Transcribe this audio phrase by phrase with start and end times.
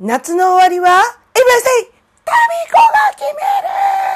[0.00, 1.90] 夏の終わりは、エブラセイ
[2.24, 4.07] タミコが決める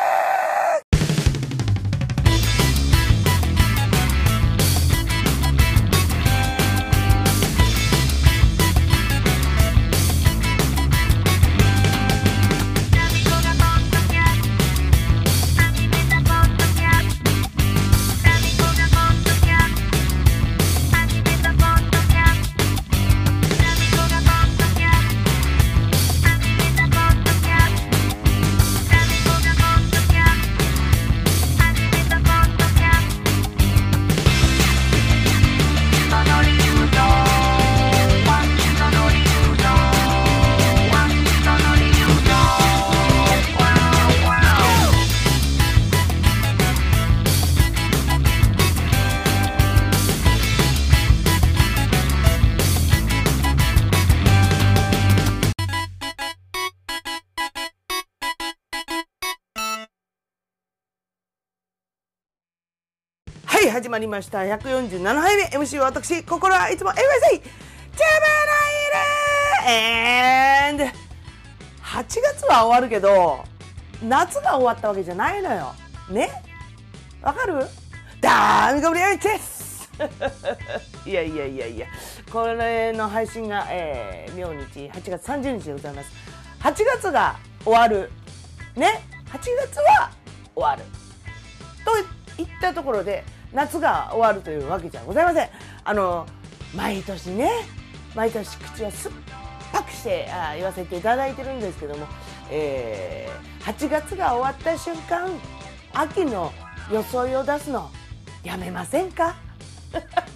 [63.83, 64.39] 始まりました。
[64.43, 67.51] 147杯目 MC は私、心はいつもエブラセイジャム
[69.67, 70.99] ナイル and
[71.83, 73.43] 8月は終わるけど、
[74.01, 75.75] 夏が終わったわけじゃないのよ。
[76.09, 76.31] ね？
[77.23, 77.67] わかる？
[78.21, 79.91] ダーミコブリアイです
[81.05, 81.89] いやいやいやいや、
[82.33, 86.11] これの配信が、えー、明日8月30日でございます。
[86.61, 88.13] 8月が終わる。
[88.77, 90.13] ね ?8 月は
[90.55, 90.85] 終わる。
[91.85, 91.99] と
[92.41, 95.49] いったところで夏が終わるというわけじゃございません。
[95.85, 96.27] あの
[96.75, 97.51] 毎年ね
[98.15, 99.15] 毎年口を酸っ
[99.73, 102.07] ぱくしてあ言わせていただいてるんですけども、
[102.51, 105.31] えー8月が終わった瞬間
[105.93, 106.53] 秋の
[106.91, 107.91] 装いを出すの
[108.43, 109.37] やめませんか？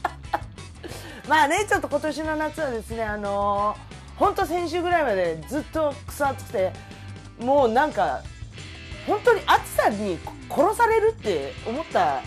[1.29, 6.73] まあねちょっと今年の夏はですねあのー、ほんと先週ぐらいまでずっと草暑くて
[7.41, 8.21] もうなんか
[9.09, 12.23] 本当に暑さに殺されるって思った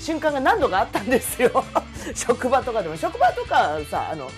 [0.00, 1.64] 瞬間が何度かあったんですよ。
[2.16, 2.96] 職場とかでも。
[2.96, 4.30] 職場とかさあの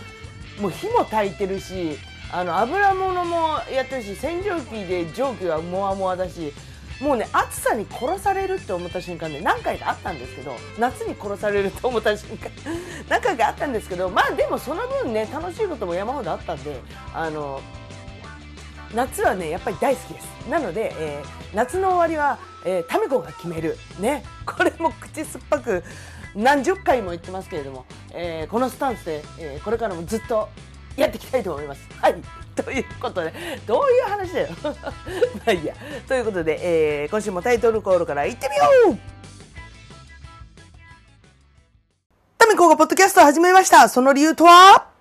[0.61, 1.99] もう火も焚いてるし
[2.31, 6.53] あの油物もやってるし洗浄機で蒸気はモワモワだし
[7.01, 12.51] もうね暑さに殺されるって思った瞬間で何回かあったんですけど夏に殺されると思った瞬間
[13.09, 16.81] 何回かあったんですけどまあでもその分ね楽しいことも山ほどあったんで
[17.13, 17.61] あの
[18.95, 20.27] 夏はねやっぱり大好きです。
[20.49, 23.77] なので、えー夏の終わりは、えータミコが決める。
[24.01, 24.25] ね。
[24.47, 25.85] これも口酸っぱく
[26.35, 30.49] 何十回も言ってますけれども、えーこのスタンスで、えーこれからもずっと
[30.97, 31.81] やっていきたいと思います。
[32.01, 32.17] はい。
[32.55, 33.33] ということで
[33.67, 34.49] どういう話だよ。
[34.63, 34.73] ま
[35.47, 35.75] あいいや。
[36.07, 36.59] ということで、
[37.03, 38.99] えー今週もタイトルコールからいってみよう。
[42.39, 43.89] タミコがポッドキャストを始めました。
[43.89, 44.92] その理由とは？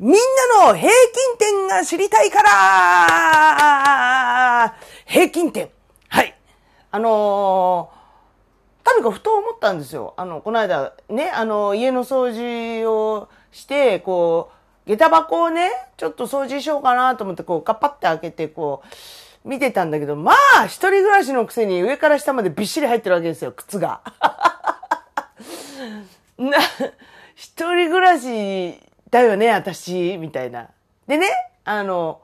[0.00, 0.16] みんな
[0.68, 0.92] の平均
[1.38, 2.48] 点が知りたいから
[5.06, 5.70] 平均点。
[6.08, 6.36] はい。
[6.92, 10.14] あのー、タミコふと思ったんですよ。
[10.16, 14.52] あの、この間、ね、あの、家の掃除をして、こ
[14.86, 18.84] う、下駄箱をね、ちょっと掃除しようかなと思って、こう、カッパって開けて、こ
[19.44, 20.30] う、見てたんだけど、ま
[20.60, 24.00] あ、一人暮らしのくせに上から下までびっしり入ってるわけですよ、靴が。
[26.38, 26.56] な、
[27.34, 28.80] 一人暮らし
[29.10, 30.68] だよね、私、みたいな。
[31.06, 31.28] でね、
[31.64, 32.20] あの、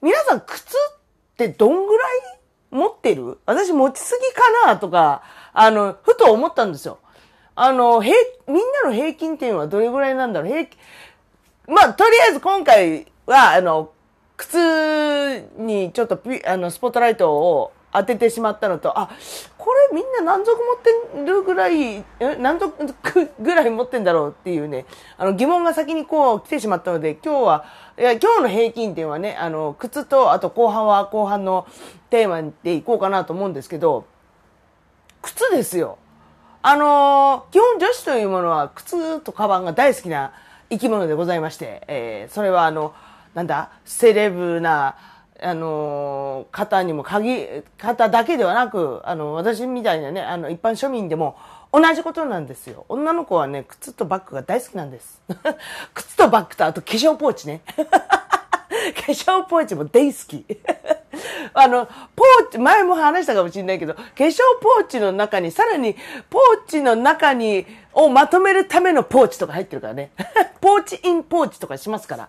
[0.00, 0.98] 皆さん靴っ
[1.36, 2.10] てどんぐらい
[2.70, 3.38] 持ってる？
[3.44, 6.98] 私持ちすぎかなとか、あの、ふと思ったんですよ。
[7.54, 10.48] あの、平、みんなの平均点はどれぐらいなんだろう？
[10.48, 10.78] 平均、
[11.68, 13.92] まあ、とりあえず今回は、あの、
[14.36, 19.10] 靴にちょっとピあのスポットライトを当ててしまったのと、あ、
[19.58, 22.04] これみんな何足持ってるぐらい、
[22.38, 22.72] 何足
[23.38, 24.86] ぐらい持ってんだろうっていうね、
[25.18, 27.64] あの疑問が先にこう来てしまったので、今日は、
[27.98, 31.66] いや、今日の平均点はね、あの、靴と、あと後半は後半の
[32.08, 34.04] テーマでいこうかなと思うんですけど、
[35.20, 35.98] 靴ですよ。
[36.62, 40.32] あのー基本女子というものは靴とカバンが大好きな
[40.70, 42.94] 生き物でございまして、えーそれはあの、
[43.34, 44.96] なんだ、セレブな、
[45.42, 51.36] あの方にも限、方だけではなく、あの、私みたいなね、あの、一般庶民でも
[51.72, 52.86] 同じことなんですよ。
[52.88, 55.20] 女の子はね、靴とバッグが大好きなんです。
[55.94, 57.62] 靴とバッグとあと化粧ポーチね。
[58.94, 60.46] 化粧ポーチも大好き。
[61.54, 65.96] あの、ポーチ、前も話したかもしれないけど、化粧ポーチの中に、さらに、
[66.30, 70.12] ポーチの中に、をまとめるためのポーチとか入ってるからね。
[70.60, 72.28] ポーチインポーチとかしますから。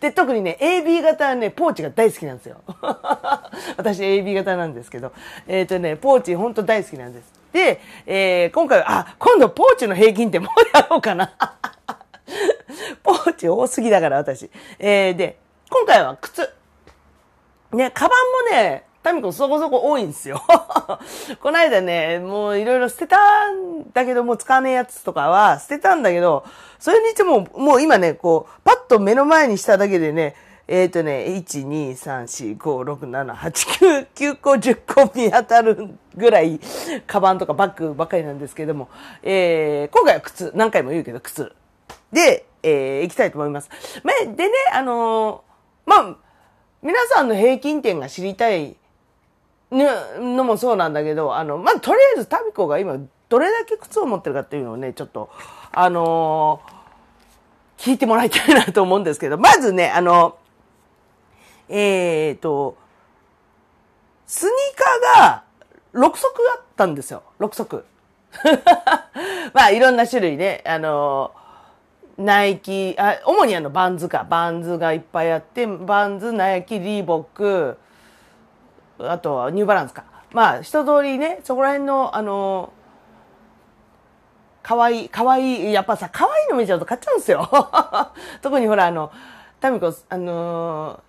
[0.00, 2.62] で、特にね、AB 型はね、ポーチが大好きなんですよ。
[3.76, 5.12] 私 AB 型なんですけど、
[5.46, 7.32] えっ、とね、ポーチほんと大好きなんです。
[7.52, 11.32] で、えー今回は、あ、今度ポーチの平均点もうやろうかな。
[13.02, 14.50] ポーチ多すぎだから、私。
[14.78, 15.38] えー、で、
[15.70, 16.48] 今回は靴。
[17.72, 20.42] ね、カバンもね、タミコそこそこ多いんですよ。
[21.40, 26.44] この間ね、もういろいろ捨てたんだけど、もう使わねえやつとかは捨てたんだけど、
[26.78, 30.34] それにしても、もう今ね、こう、パッと目の前にしただけでね、
[30.66, 36.60] えっ、ー、とね、1、2、3、4、5、6、7、8、9、9個、10個見当たるぐらい、
[37.06, 38.90] カバンとかバッグばっかりなんですけども、
[39.22, 41.54] えー、今回は靴、何回も言うけど靴。
[42.12, 43.70] で、えー、行きたいと思います。
[44.36, 46.16] でね、あのー、まあ、
[46.82, 48.76] 皆さんの平均点が知りたい
[49.70, 52.98] のもそうなんだけど、あの、まあ、とりあえずタミコが今、
[53.28, 55.30] どれだけ靴を持ってるかっていうのをね、ちょっと、
[55.72, 56.77] あのー、
[57.78, 60.36] 聞いてもらいたいなと思うんですけど、まずね、あの、
[61.68, 62.76] えっ、と、
[64.26, 64.52] スニー
[65.16, 65.42] カーが
[65.94, 66.24] 6足
[66.56, 67.22] あったんですよ。
[67.38, 67.84] 6足。
[69.54, 71.32] まあ、いろんな種類ね、あの
[72.18, 74.26] ナイキ、あ、主にあの、バンズか。
[74.28, 77.78] バンズがいっぱいあって、バンズ、ナイキ、リーボック、
[78.98, 80.02] あとはニューバランスか。
[80.32, 82.72] まあ、一通りね、そこら辺の、あの、
[84.68, 87.48] かわいい、かわい、やっぱさ、かわいの見ちゃうと買っちゃうんですよ。
[88.42, 89.10] 特にほら、あの、
[89.60, 91.00] タミコ、あの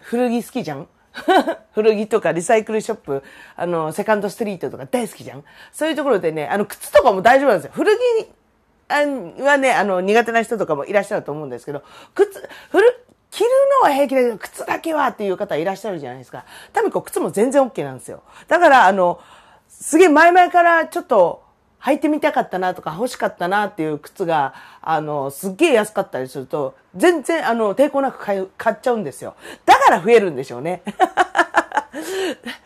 [0.00, 0.88] ー、古着好きじゃん？
[1.74, 3.22] 古着とかリサイクルショップ、
[3.56, 5.44] あの、セカンドストリートとか大好きじゃん？
[5.70, 7.72] そういうところでね、あの、靴とかも大丈夫なんですよ。
[7.74, 11.82] 古着はね、あの、苦手な人とかもいらっしゃると思うんですけど、
[12.14, 13.50] 靴、古、着る
[13.82, 16.46] のは平気だけど、靴だけはっていう方いらっしゃるじゃないですか。
[16.72, 18.22] 多分こ靴も全然 OK なんですよ。
[18.48, 19.20] だから、あの、
[19.68, 21.43] すげえ前々からちょっと
[21.84, 28.24] 履いてみたかったなとか欲しかったなっていう靴が、あの、すっげえ安かったりすると、全然、あの、抵抗なく
[28.56, 29.34] 買っちゃうんですよ。
[29.66, 30.82] だから増えるんでしょうね。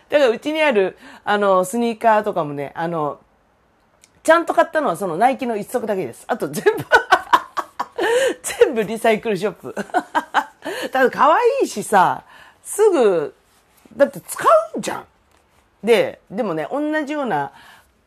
[0.08, 3.18] だからうちにある、あの、スニーカーとかもね、あの、
[4.22, 6.24] ちゃんと買ったのはそのナイキの一足だけです。
[6.28, 6.84] あと全部
[8.42, 9.74] 全部リサイクルショップ。
[10.92, 12.22] た だ可愛いしさ、
[12.62, 13.34] すぐ、
[13.96, 14.44] だって使
[14.74, 15.04] うんじゃん。
[15.82, 17.52] で、でもね、同じような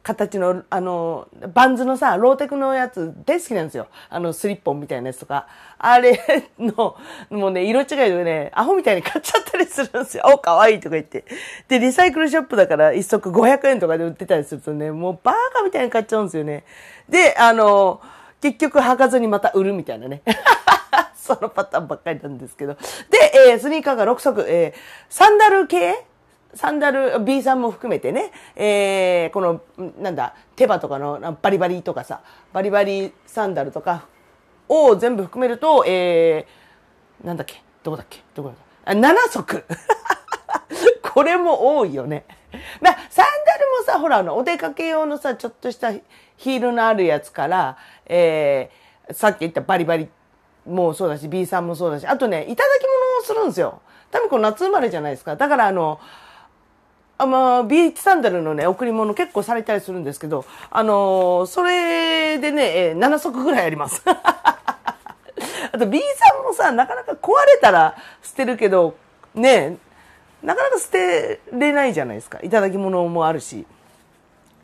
[0.04, 3.88] 形の、あの、バンズのさ、ローテクのやつ大好きなんですよ。
[4.10, 5.48] あの、スリッポンみたいなやつとか。
[5.78, 6.20] あれ
[6.60, 6.96] の、
[7.30, 10.24] もうね、色違いでね、アホみたいに買っちゃったりするんですよ。
[10.34, 11.26] お、可愛いとか言って。
[11.68, 16.64] で、リサイクルショップだから一足500円とかで売ってたりするとね、もうバーカみたいに買っちゃうんですよね。
[17.08, 18.02] で、あの、
[18.42, 20.24] 結局履かずにまた売るみたいなね。
[21.16, 22.74] そのパターンばっかりなんですけど。
[22.74, 22.80] で、
[23.52, 26.04] えー、スニーカーが6足、えー、サンダル系
[26.54, 29.62] サンダル、B さんも含めてね、えー、この、
[30.00, 32.22] なんだ、手羽とかのバリバリとかさ、
[32.54, 34.06] バリバリサンダルとか
[34.68, 39.64] を全部含めると、えー、なんだっけどこだっけどこだっけあ、7足
[41.02, 42.26] これも多いよね。
[42.82, 50.10] まあ、サンダルもさ、ほら、あの、お出かけ用のさ、ちょっとしたヒールのあるやつから、えー、さっき言ったバリバリ
[50.66, 53.82] もそうだし、B さんもそうだし、あとね、いただき物をするんですよ。
[54.10, 55.36] 多分この夏生まれじゃないですか。
[55.36, 56.00] だからあの、
[57.22, 64.02] あまあ、ビーチサンダルのね、贈り物結構されたりするんですけど、あの、それでね、えー、7足ぐらいあります。
[64.10, 68.96] あと B さんもさ、なかなか壊れたら捨てるけど、
[69.36, 69.78] ね、
[70.42, 72.40] なかなか捨てれないじゃないですか。
[72.42, 73.68] いただき物もあるし。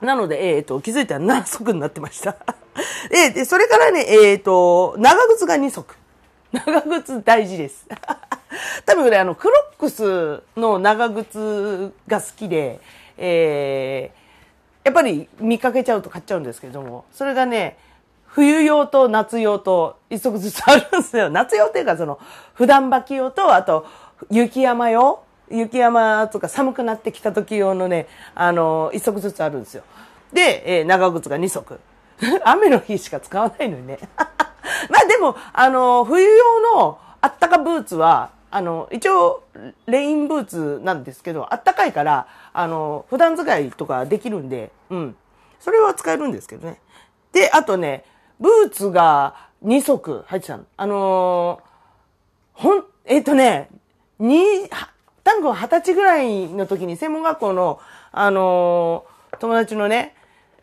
[0.01, 2.37] なので、えっ、ー、と、気づいたら7足になってました。
[3.13, 5.95] えー、で、それからね、えっ、ー、と、長靴が2足。
[6.51, 7.85] 長靴大事です。
[8.85, 12.79] 多分ね、あの、クロックスの長靴が好きで、
[13.17, 17.77] えー、やっぱり見かけちゃうと買っちゃうんですけども、それがね、
[18.25, 21.29] 冬用と夏用と一足ずつあるんですよ。
[21.29, 22.19] 夏用っていうかその、
[22.53, 23.85] 普段履き用と、あと、
[24.29, 29.83] 雪山用雪山とか寒くなってきた時用のね、あの、一足ずつあるんですよ。
[30.33, 31.79] で、えー、長靴が二足。
[32.43, 33.99] 雨の日しか使わないのにね。
[34.89, 39.43] まあでも、あの、冬用のあったかブーツは、あの、一応、
[39.85, 45.15] レインブーツなんですけど、あったかいから、あの、普段使いとかできるんで、うん。
[45.59, 46.79] それは使えるんですけどね。
[47.33, 48.03] で、あとね、
[48.39, 50.65] ブーツが2足入ってたの。
[50.75, 53.69] あのー、ほん、えっ、ー、とね、
[54.19, 54.67] 2、
[55.23, 57.79] 多分二十歳ぐらいの時に専門学校の、
[58.11, 60.15] あのー、友達のね、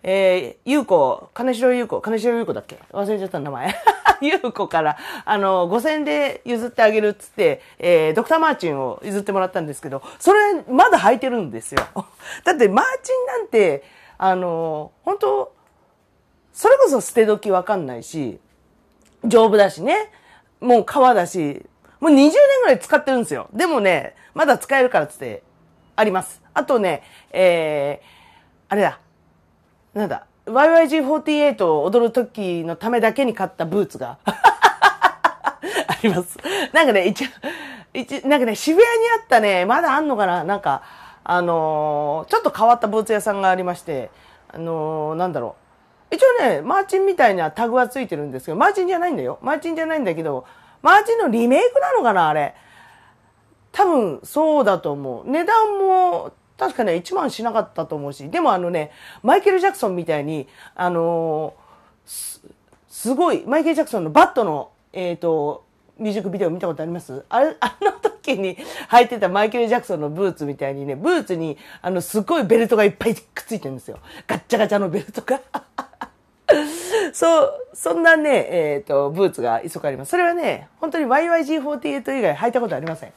[0.06, 2.78] えー、ゆうこ、金城ゆうこ、金城ゆうこだっけ？
[2.92, 3.74] 忘れちゃった名前。
[4.20, 11.80] ゆうこから、あの、5000円で譲ってあげるっつって、えー、ドクターマーチンを譲ってもらったんですけど、それ、まだ履いてるんですよ。
[12.44, 13.82] だって、マーチンなんて、
[14.18, 15.54] あの、本当
[16.52, 18.38] それこそ捨て時わかんないし、
[19.24, 20.12] 丈夫だしね、
[20.60, 21.64] もう革だし、
[21.98, 22.30] もう20年
[22.60, 23.48] ぐらい使ってるんですよ。
[23.54, 25.42] でもね、まだ使えるからっつって、
[25.96, 26.42] あります。
[26.52, 28.06] あとね、えー、
[28.68, 28.98] あれだ。
[29.94, 30.26] なんだ。
[30.46, 35.60] YYG48 を踊る時のためだけに買ったブーツが あ
[36.02, 36.38] ります。
[36.72, 37.28] なんかね、一応、
[37.94, 40.44] 一、なんかね、渋谷にあったね、まだあんのかな？
[40.44, 40.82] なんか、
[41.22, 44.10] あのー、ちょっと変わったブーツ屋さんがありまして、
[44.48, 45.56] あのー、なんだろ
[46.10, 46.14] う。
[46.14, 49.38] 一応ね、マーチンみたいなタグはついてるんですけど、マーチンじゃないんだよ。
[49.40, 50.44] マーチンじゃないんだけど、
[50.82, 52.54] マーチンのリメイクなのかなあれ。
[53.72, 55.30] 多分、そうだと思う。
[55.30, 58.92] 値段も、確かね、1万しなかったと思うし、でもあのね、
[59.22, 62.40] マイケル・ジャクソンみたいに、あのー、す、
[62.88, 65.64] すごい、マイケル・ジャクソンのバットの、えっ、ー、と、
[65.98, 67.24] ミュージックビデオ見たことあります？
[67.28, 68.56] あれ、あの時に
[68.90, 73.98] 履いてたマイケル・ジャクソンのブーツみたいにね、ブーツに、あの、すごいベルトがいっぱいくっついてるんですよ。
[74.26, 75.40] ガッチャガチャのベルトが。
[77.12, 80.10] そう、そんなね、えっ、ー、と、ブーツが一足あります。
[80.10, 83.12] それはね、本当に YYG48 以外履いたことありません。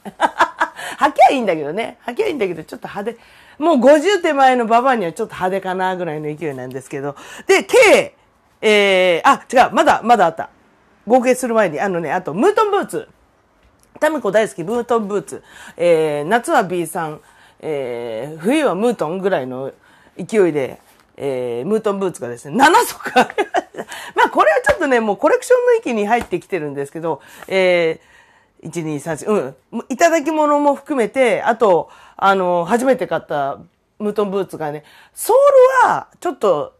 [0.98, 1.98] 履きゃいいんだけどね。
[2.06, 3.62] 履きゃいいんだけど、ちょっと派手。
[3.62, 7.16] もう50手前のババアにはちょっと派手かなぐらいの勢いなんですけど。
[7.46, 8.14] で、計、
[8.60, 10.50] えー、あ、違う、まだ、まだあった。
[11.06, 13.08] 合計する前に、あのね、あと、ムートンブーツ。
[14.00, 15.42] タミコ大好き、ムートンブーツ。
[15.76, 17.20] えー、夏は B さん、
[17.60, 19.72] えー、冬はムートンぐらいの
[20.16, 20.80] 勢いで、
[21.16, 23.28] えー、ムートンブーツがですね、7足あ
[24.14, 28.17] まあ、これはちょっとね、もうコレクションの域に入ってきてるんですけど、えー、
[28.62, 29.84] 1、2、3、4、うん。
[29.88, 33.58] いただき物も含めて、あと、あの、初めて買った
[33.98, 34.84] ムートンブーツがね、
[35.14, 36.74] ソールは、ちょっと、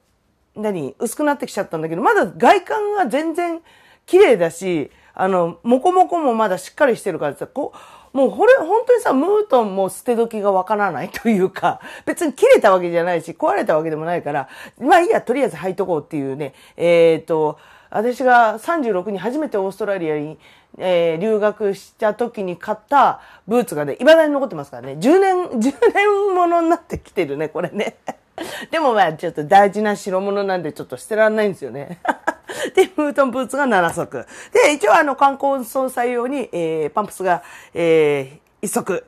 [0.57, 3.61] 何、薄くなってきちゃったんだけど、まだ外観が全然、
[4.07, 14.49] 綺麗だし、あの、もこもこもまだしっかりしてるからさ、こう、もうこれ、本当にさ、ムートンも捨て時がわからないというか、 別に切れたわけじゃないし、壊れたわけでもないから、
[14.81, 17.59] まあいいや、とりあえず履いとこうっていうね、えっ、ー、と、
[17.91, 20.39] 私が36に初めてオーストラリアに、
[20.77, 27.97] えー、留学した時に買ったブーツがね、未だに残ってますからね、10年、 10年ものになってきてるね、これね。
[28.71, 31.99] でもまあちょっと大事な代物なんでちょっと捨てらんないんですよね。
[32.75, 34.27] で、ムートンブーツが7足。
[34.53, 37.43] で、一応あの観光総裁用に、えー、パンプスが、
[37.75, 39.05] えー、1足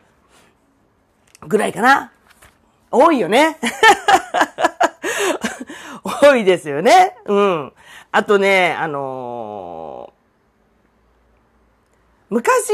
[1.46, 2.12] ぐらいかな。
[2.90, 3.56] 多いよね。
[6.02, 7.16] 多いですよね。
[7.26, 7.72] うん。
[8.12, 12.70] あとね、あのー、昔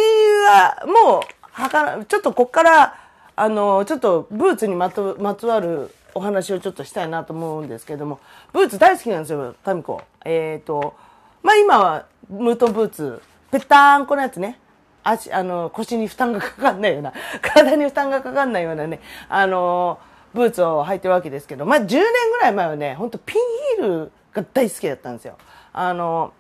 [0.49, 2.95] はもう、はかちょっとこっから、
[3.37, 8.19] あのー、ちょっとブーツにまとまつわるお話をちょっとしたいなと思うんですけども、
[8.55, 10.03] ブーツ大好きなんですよ、タミコ。
[10.25, 10.95] えっ、ー、と、
[11.43, 14.59] まあ今はムートンブーツ、ぺったんこのやつね。
[15.05, 17.13] 足、あの、腰に負担がかかんないような、
[17.43, 19.99] 体に負担がかかんないようなね、あの、
[20.33, 22.03] ブーツを履いてるわけですけど、まあ10年
[22.33, 25.39] ぐらい前はね、ほんとピンヒールが大好きだったんですよ。
[25.73, 26.33] あの、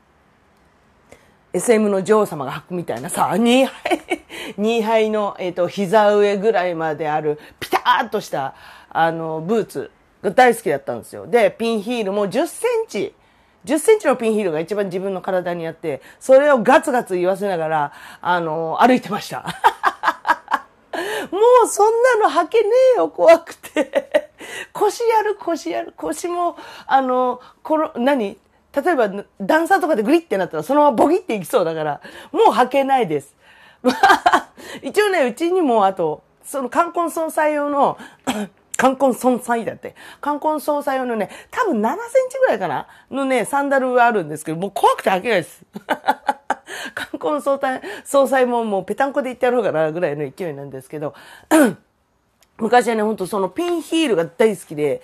[1.52, 4.00] SM の女王様が履くみたいなさ、2杯、
[4.58, 8.54] 2杯の、えっ、ー、と、膝上ぐらいまである、ピターっとした、
[8.90, 9.90] あの、ブーツ
[10.22, 11.26] が大好きだったんですよ。
[11.26, 13.14] で、ピンヒールも10センチ、
[13.64, 19.44] 10センチのピンヒールが一番自分の体にあって、それをガツガツ言わせながら、あの、歩いてました。
[21.32, 24.30] もうそんなの履けねえよ、怖くて。
[24.72, 25.94] 腰やる、腰やる。
[25.96, 28.38] 腰も、あの、この、何
[28.72, 29.10] 例えば、
[29.40, 32.00] 段差とかでグリってなったら、そのままボギっていきそうだから、
[32.32, 33.34] もう履けないです。
[34.82, 37.98] 一応ね、うちにも、あと、その冠婚葬祭用の
[38.76, 39.94] 冠婚葬祭だって。
[40.20, 42.86] 冠婚葬祭用のね、多分7センチぐらいかな？
[43.10, 45.64] のね、サンダルがあるんですけど、もう怖くて開けないです。
[46.94, 51.14] 冠婚葬祭、総裁ももうぺたんこで言ってやろうかなぐらいの勢いなんですけど、
[52.58, 55.02] 昔はね、ほんとそのピンヒールが大好きで、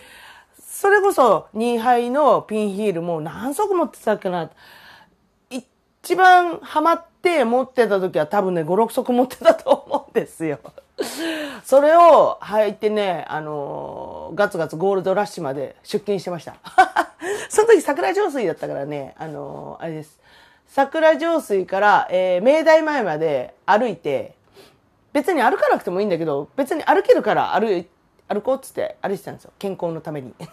[0.59, 4.51] それこそ2杯のピンヒールも何足持ってたっけな。
[5.51, 10.59] 一番ハマって持ってた時は多分ね、5、6足持ってたと思うんですよ。
[11.65, 16.57] それを履いてね、あのー、ガツガツゴールドラッシュまで出勤してました。
[17.49, 20.19] その時桜上水だったからね、あのー、あれです。
[20.67, 24.35] 桜上水から、えー、明大前まで歩いて、
[25.12, 27.85] 別に歩かなくてもいいんだけど、別に歩けるから歩
[28.28, 29.52] 歩こうっつって歩いてたんですよ。
[29.59, 30.33] 健康のために。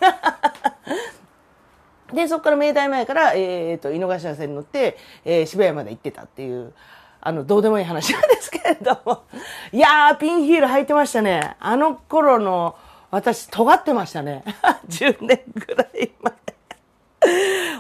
[2.14, 6.74] で、そこから明大前から、えっ、ー、と、井の頭線に乗って、えー、渋谷まで行ってたっていう、
[7.22, 9.24] あの、どうでもいい話なんですけれども。
[9.72, 11.56] いやー、ピンヒール履いてましたね。
[11.60, 12.76] あの頃の、
[13.12, 14.44] 私、尖ってましたね。
[14.90, 16.34] 10年ぐらい前。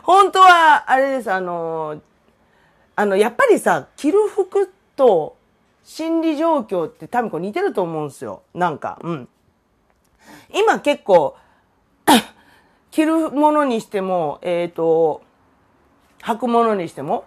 [0.03, 2.01] 本当は、あれです、あの、
[2.95, 5.37] あの、やっぱりさ、着る服と
[5.89, 8.43] 心理状況って多分こう似てると思うんですよ。
[8.53, 9.27] なんか、うん。
[10.53, 11.35] 今結構、
[12.91, 15.23] 着るものにしても、えっ、ー、と、
[16.21, 17.25] 履くものにしても、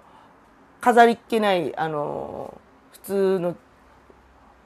[0.81, 2.57] 飾りっ気ない、あの、
[2.93, 3.57] 普通の、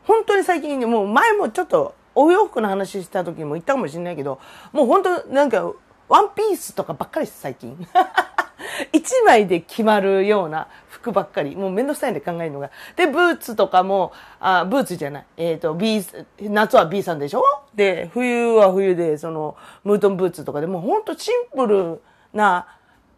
[0.05, 4.39] 本当に最近ね、もう前もちょっとお洋服の話した時も言ったかもしれないけど、
[4.73, 5.73] もう本当なんか、
[6.11, 7.79] ワンピースとかばっかりです、最近。
[8.93, 11.57] 一枚で決まるような服ばっかり。
[11.57, 12.71] もうめんどくさいんで考えるのが。
[12.97, 15.27] で、ブーツとかも、あ、ブーツじゃない。
[15.37, 16.05] えっ、ー、と、B、
[16.41, 17.43] 夏は B さんでしょ？
[17.75, 22.01] で、冬は冬で、その、ムートンブーツとかでもうほんとシンプル
[22.33, 22.67] な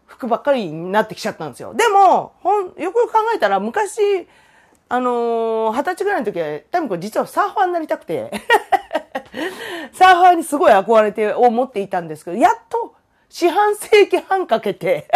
[0.06, 1.74] 服ばっかりになってきちゃったんですよ。
[1.74, 4.26] でも、ほん、よく考えたら、昔、
[4.90, 8.30] あのー、二十歳ぐらいの時は、タミコ実はサーファーになりたくて、
[9.92, 12.94] サーファーにすごい憧れて思っていたんですけど、やっと
[13.28, 15.06] 四半世紀半かけて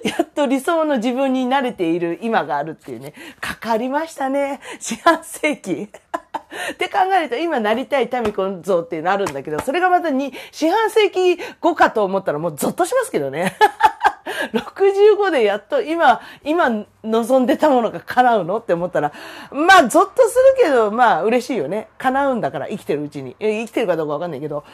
[0.04, 3.12] やっと理想の自分に慣れている今があるっていうね。
[3.40, 4.60] かかりましたね。
[4.78, 5.90] 四半世紀。
[6.72, 13.56] って考えると、今なりたいタミコン像っていうのあるんだけど、それがまたに、四半世紀後かと思ったらもうゾッとしますけどね。
[14.52, 19.12] 65でやっと今、今望んでたものが叶うのって思ったら、
[19.50, 21.88] まあ、ゾッとするけど、まあ、嬉しいよね。
[21.98, 23.36] 叶うんだから、生きてるうちに。
[23.38, 24.64] 生きてるかどうかわかんないけど。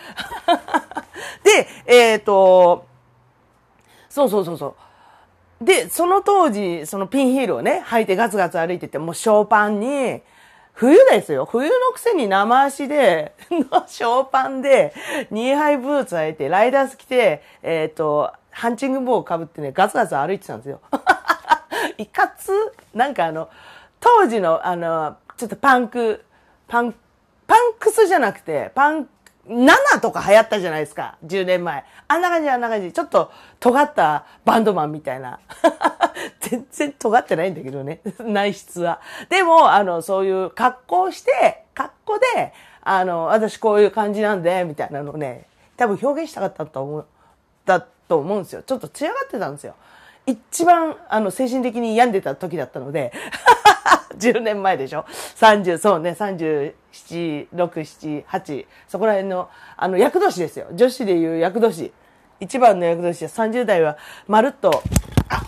[1.42, 2.86] で、えっ、ー、と、
[4.08, 4.74] そうそうそうそう。
[5.60, 10.22] で、その当時、そのピンヒールをね、履いてガツガツ歩いてて、もうショーパンに、
[10.76, 11.46] 冬ですよ。
[11.46, 14.92] 冬のくせに生足で、の ショーパンで、
[15.30, 20.80] ニーハイブーツ履いて、ライダース着て、えっ、ー、と、ハンチング帽をかぶってね、ガツガツ歩いてたんですよ。
[21.96, 22.52] いかつ
[22.92, 23.48] なんかあの、
[24.00, 26.22] 当時の、あの、ちょっとパンク、
[26.68, 26.94] パン、
[27.46, 29.08] パンクスじゃなくて、パン
[29.48, 31.16] 7とか流行ったじゃないですか。
[31.24, 31.84] 10年前。
[32.08, 32.92] あんな感じ、あんな感じ。
[32.92, 35.38] ちょっと尖ったバンドマンみたいな。
[36.40, 38.00] 全然尖ってないんだけどね。
[38.20, 39.00] 内質は。
[39.28, 47.06] でも、あの、そういう格好して、格好で、あの、私こういう感じなんで、みたいなのをね、多分表現したかったと思う、
[47.64, 48.62] だと思うんですよ。
[48.62, 49.74] ちょっと艶がってたんですよ。
[50.26, 53.12] 一番、あの、精神的に病んでた時だったので。
[54.18, 55.04] 10年前でしょ
[55.36, 60.66] ?30、そうね、37、6、7、8、そこら辺の、あの、役年ですよ。
[60.72, 61.92] 女子でいう役年。
[62.38, 63.96] 一番の役年は30代は、
[64.26, 64.82] まるっと、
[65.28, 65.42] あ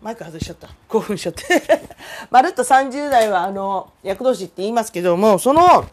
[0.00, 0.68] マイク外しちゃった。
[0.88, 1.44] 興奮しちゃって。
[2.30, 5.84] まるっと30代は、あの、役年って言いますけども、その、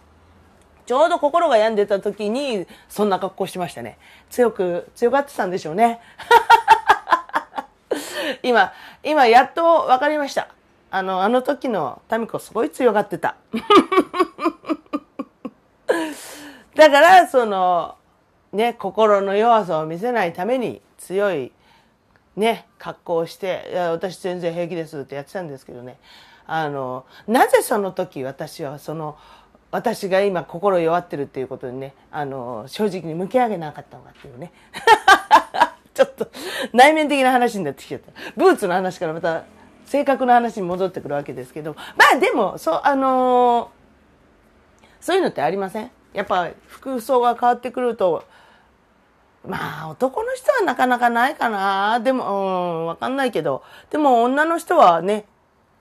[0.85, 3.97] ちょうど心が病んでた時に、そんな格好しましたね。
[4.29, 5.99] 強く、強がってたんでしょうね。
[8.43, 8.71] 今、
[9.03, 10.47] 今、やっと分かりました。
[10.97, 13.36] あの、あの時のタミコすごい強がってた。
[16.75, 17.95] だから、その、
[18.51, 21.51] ね、心の弱さを見せないために強い、
[22.36, 25.97] ね、格好をして、いや、私全然平気ですってやってたんですけどね。
[26.47, 29.17] あの、なぜその時私はその、
[29.69, 34.51] 私が今心弱ってるっていうことにね、あの、正直に向き上げなかったのかっていうね。
[35.93, 36.27] ちょっと
[36.73, 38.12] 内面的な話になってきちゃった。
[38.36, 39.43] ブーツの話からまた
[39.88, 45.89] 性格の話に戻ってくるわけですけど、まあでも、そう、あのー、そういうのってありません？
[46.13, 48.23] やっぱ服装が変わってくると、
[49.47, 52.00] まあ男の人はなかなかないかな。
[52.02, 55.26] でも、うん、わかんないけど、でも女の人はね、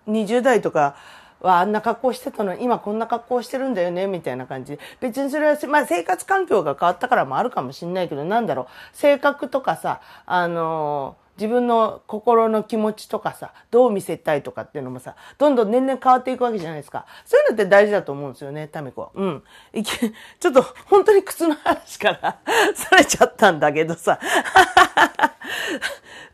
[0.09, 0.97] 20代とか、
[1.40, 4.79] はあんな格好してたのに今こんな格好してるんだよねみたいな感じ。
[5.01, 8.66] 別にそれは、まあ、生活環境が変わったからもあるかもしんないけどなんだろう。
[8.97, 17.07] 性格とかさあのー自分の心の気持ちとかさ、どう見せたいとかっていうのもさ、どんどん年々変わっていくわけじゃないですか。
[17.25, 19.11] そういうのって大事だと思うんですよね、タミコ。
[19.14, 19.42] うん。
[19.72, 22.38] いけ、ちょっと本当に靴の話から
[22.75, 24.18] それちゃったんだけどさ。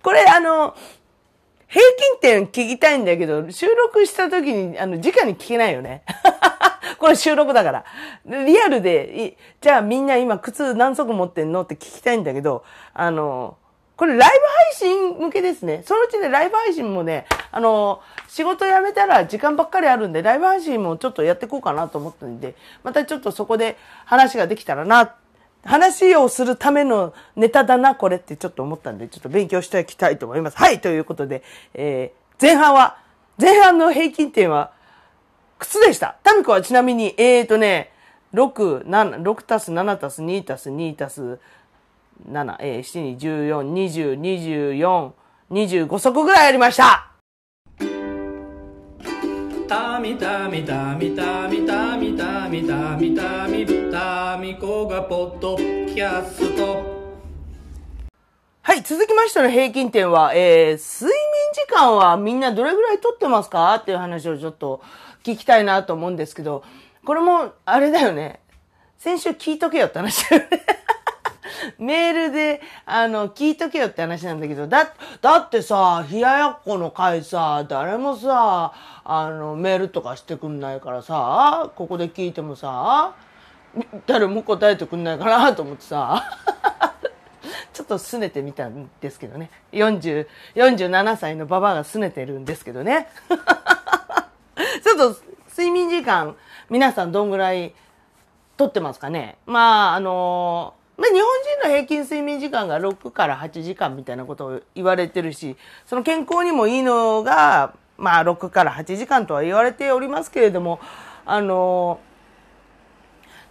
[0.03, 0.75] これあの、
[1.67, 6.05] 平均点聞きたいんだけど、収録した時に、あの、直に聞けないよね。
[6.99, 7.85] これ収録だから。
[8.27, 13.57] リアルで、じゃあみんな今靴何足持ってんのって聞きたいんだけど、あの、
[14.03, 14.35] これライブ
[14.81, 15.85] 配信向けですね。
[15.87, 25.15] そのうちね、ライブ配信もね、あの、仕事辞めたら時間ばっかりあるんで、ライブ配信もちょっとやっていこうかなと思ったんで、またちょっとそこで話ができたらな、
[25.65, 30.57] 話をするためのネタだな、これってちょっと思ったんで、ちょっと勉強していきたいと思います。
[30.57, 32.99] はい、ということで、えー、前半は、
[33.41, 34.73] 前半の平均点は、
[35.61, 36.17] 靴でした。
[36.25, 37.93] タミコはちなみに、えーとね、
[38.35, 41.38] 6、7、6たす7たす2たす2たす
[42.29, 45.13] 7、えー、7に14、20、24、
[45.51, 47.09] 25足ぐらいありました
[49.69, 56.93] たみたみたみたみたみたみたみたみたみこがポッドキャスト
[58.65, 64.83] はい、続きましての平均点は、えー、睡眠時間はみんなどれぐらいとってますかっていう話をちょっと
[65.25, 66.63] 聞きたいなと思うんですけど、
[67.05, 68.41] これも、あれだよね。
[68.99, 70.82] 先週聞いとけよって話だよね。
[71.79, 78.72] メールで、あの、聞いとけよって話なんだけど、だ、だってさ、冷ややっこの会さ、誰もさ、
[79.05, 83.14] あの、メールとかしてくんないからさ、ここで聞いてもさ、
[84.07, 86.22] 誰も答えてくんないかなと思ってさ。
[87.72, 89.51] ちょっと拗ねてみたんですけどね。
[89.72, 93.09] 40、47歳のババアが拗ねてるんですけどね。
[94.85, 95.16] ちょっと
[95.48, 96.37] 睡眠時間、
[96.68, 97.75] 皆さんどんぐらい
[98.59, 99.38] とってますかね。
[99.46, 101.22] まあ、あのまあ、日本
[101.61, 110.81] 人の平均睡眠時間が6から8時間みたいなことを言われてるし、その健康にもいいのが、まあ、6から8時間とは言われておりますけれども、
[111.24, 112.00] あの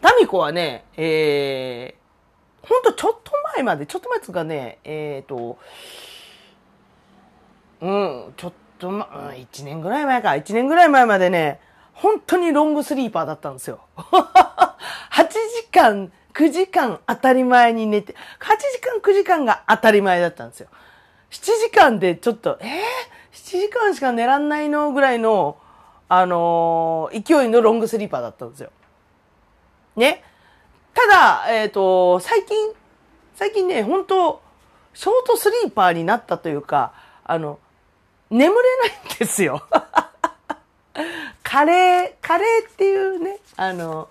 [0.01, 5.57] タミコはね、えー、ほんとちょっと前まで、ちょっと前つかね、えっ、ー、と、
[7.81, 11.59] うん、ちょっとま、1年ぐらい前か、1年ぐらい前までね、
[11.93, 13.81] 本当にロングスリーパーだったんですよ。
[13.95, 20.67] 8時間、9時間当たり前に寝て、8時間、9時間が当たり前だったんですよ。
[21.31, 22.69] 7時間でちょっと、えー、
[23.33, 25.57] 7時間しか寝らんないのぐらいの、
[26.09, 28.71] あのー、勢いのロングスリーパーだったんですよ。
[29.95, 30.23] ね？
[30.93, 32.73] ただ、えっ、ー、と、最近、
[33.35, 34.41] 最近ね、本当
[34.93, 37.59] ショートスリーパーになったというか、あの、
[38.29, 39.65] 眠れないんですよ。
[41.43, 44.09] カレー、カレーっていうね、あの、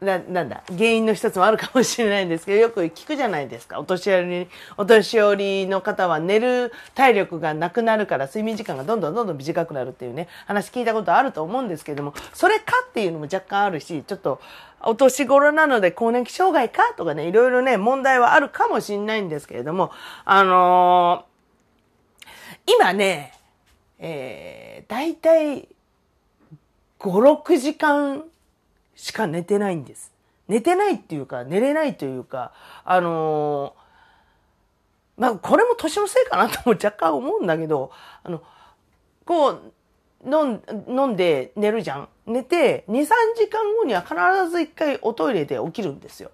[0.00, 3.80] な、なんだ、原因の一つもあるかもしれないんですけど、よく聞くじゃないですか。
[3.80, 14.40] お年寄り、お年寄りの方は寝る体力がなくなるから睡眠時間がどんどんどんどん短くなるっていうね、話聞いたことあると思うんですけども、それかっていうのも若干あるし、ちょっと、
[14.82, 19.90] お年頃なので更年期障害かとかね、いろいろね、問題はあるかもしれないんですけれども、
[20.26, 23.32] あのー、今ね、
[23.98, 25.68] えー、大体、
[26.98, 28.24] 5、6時間
[28.96, 30.12] しか寝てないんです。
[30.48, 32.52] 寝てないっていうか、寝れないというか、
[32.84, 37.90] あのー、まあ、これも年のせいかなとも若干思うんだけど、
[38.24, 38.42] あの、
[39.24, 39.72] こう、
[40.24, 42.08] 飲んで寝るじゃん。
[42.26, 43.06] 寝て、2、3
[43.36, 44.14] 時間後には必
[44.50, 46.30] ず一回おトイレで起きるんですよ。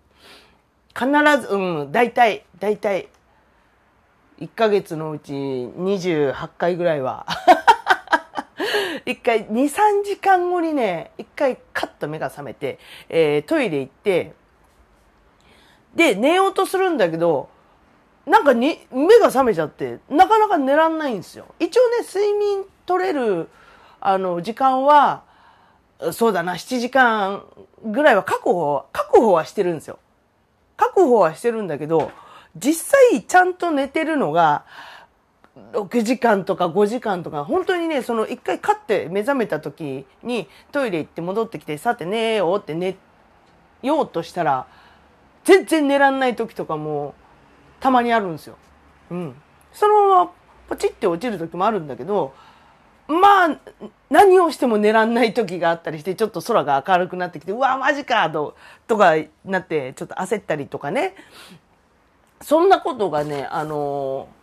[0.94, 1.06] 必
[1.40, 3.08] ず、うん、大体、大体、
[4.40, 7.26] 1ヶ月のうち28回ぐらいは
[9.06, 14.34] 一回、2、3時間後にね、一回カと目が覚めて、えー、トイレ行って、
[15.94, 17.48] で、寝ようとするんだけど、
[18.26, 21.46] なんかに、目が覚めちゃって、なかなか寝らんないんですよ。
[21.58, 23.48] 一応ね、睡眠取れる、
[24.00, 25.24] あの、時間は、
[26.12, 27.44] そうだな、7時間
[27.84, 29.98] ぐらいは確保、確保はしてるんですよ。
[30.76, 32.10] 確保はしてるんだけど、
[32.56, 34.64] 実際ちゃんと寝てるのが、
[35.72, 42.96] 6時間とか5時間とか、本当にね、その一回勝って目覚めた時にトイレ行って戻ってきて、さて寝ようって寝
[43.82, 44.66] ようとしたら、
[45.44, 47.14] 全然寝らんない時とかも
[47.80, 48.56] たまにあるんですよ。
[49.10, 49.34] うん。
[49.72, 50.32] そのまま
[50.68, 52.32] ポチって落ちる時もあるんだけど、
[53.08, 53.58] まあ、
[54.08, 61.14] 何をしても寝らんない時があったりして、ちょっと空が明るくなってきて、うわ、マジかと、とかなって、ちょっと焦ったりとかね。
[62.40, 64.41] そんなことがね、あのー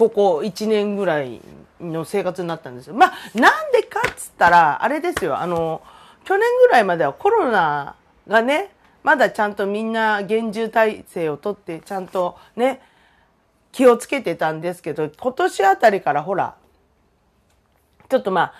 [0.00, 1.42] ここ1年ぐらい
[1.78, 2.94] の生活になったんですよ。
[2.94, 5.82] まあ、なんでかっつったら、あれですよ、あの、
[6.24, 8.70] 去年ぐらいまではコロナがね、
[9.02, 12.80] まだちゃんとみんな厳重体制をとって、ちゃんとね、
[13.72, 16.54] 気をつけてたんですけど、今年あたりからほら、
[18.08, 18.54] ちょっとまあ、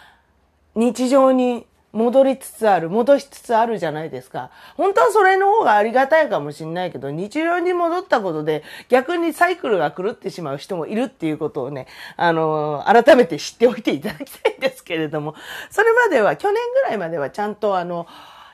[0.74, 4.50] 日常に戻りつつある、戻しつつあるじゃないですか。
[4.76, 15.34] 本当はそれの方がありがたいかもしれないけど、日常に戻ったことで逆にサイクルが狂ってしまう人もいるっていうことをね、あの、改めて知っておいていただきたいんですけれども、
[15.70, 18.06] それまでは、去年ぐらいまではちゃんとあの、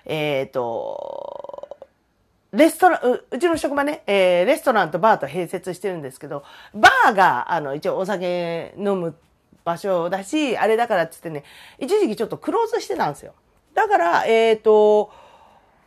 [0.06, 1.76] えっ、ー、と、
[2.52, 6.42] レストランう、うちの職場ね、えー、レストランとバーと併設してるんですけど、
[6.74, 9.14] バーが、あの、一応お酒飲む
[9.66, 11.42] 場所だし、あれだからっつってね、
[11.78, 13.34] 一時期ちょっとクローズしてたんですよ。
[13.74, 15.10] だから、えっ、ー、と、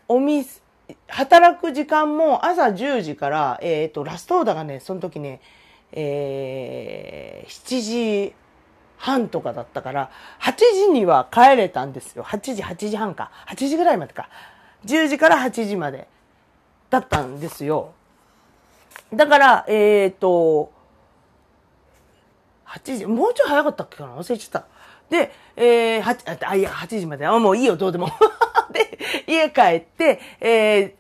[0.09, 0.61] お店、
[1.07, 5.39] 働く時間も朝10時から、えっ、ー、と、ラストオーダーがね、その時ね、
[5.93, 8.33] えー、7時
[8.97, 10.11] 半とかだったから、
[10.41, 12.23] 8時には帰れたんですよ。
[12.25, 13.31] 8時、8時半か。
[13.47, 14.27] 8時ぐらいまでか。
[14.85, 16.09] 10時から8時まで
[16.89, 17.93] だったんですよ。
[19.13, 20.73] だから、えっ、ー、と、
[22.69, 24.15] 8時、もうちょい早かったっけかな？
[24.15, 24.67] 忘れちゃった。
[25.09, 28.09] で、えー、8、あ、いや、8時まで、あ、もういいよ、どうでも。
[28.71, 30.95] で、家帰って、え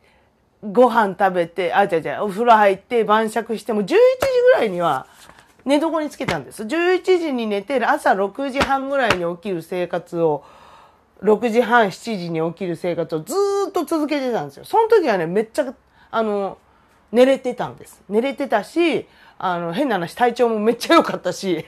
[0.63, 3.95] ー、ご飯食べて、あ、じゃじゃお風呂入って晩酌しても11時
[4.45, 5.05] ぐらいには
[5.65, 6.63] 寝床につけたんです。
[6.63, 10.43] 11時に寝て、朝6時半ぐらいに起きる生活を、
[11.21, 13.35] 6時半、7時に起きる生活をず
[13.69, 14.65] っと続けてたんですよ。
[14.65, 15.73] その時はね、めっちゃ、
[16.11, 16.57] あの、
[17.11, 18.01] 寝れてたんです。
[18.09, 19.07] 寝れてたし、
[19.39, 21.65] あの、変な話、体調もめっちゃ良かったし、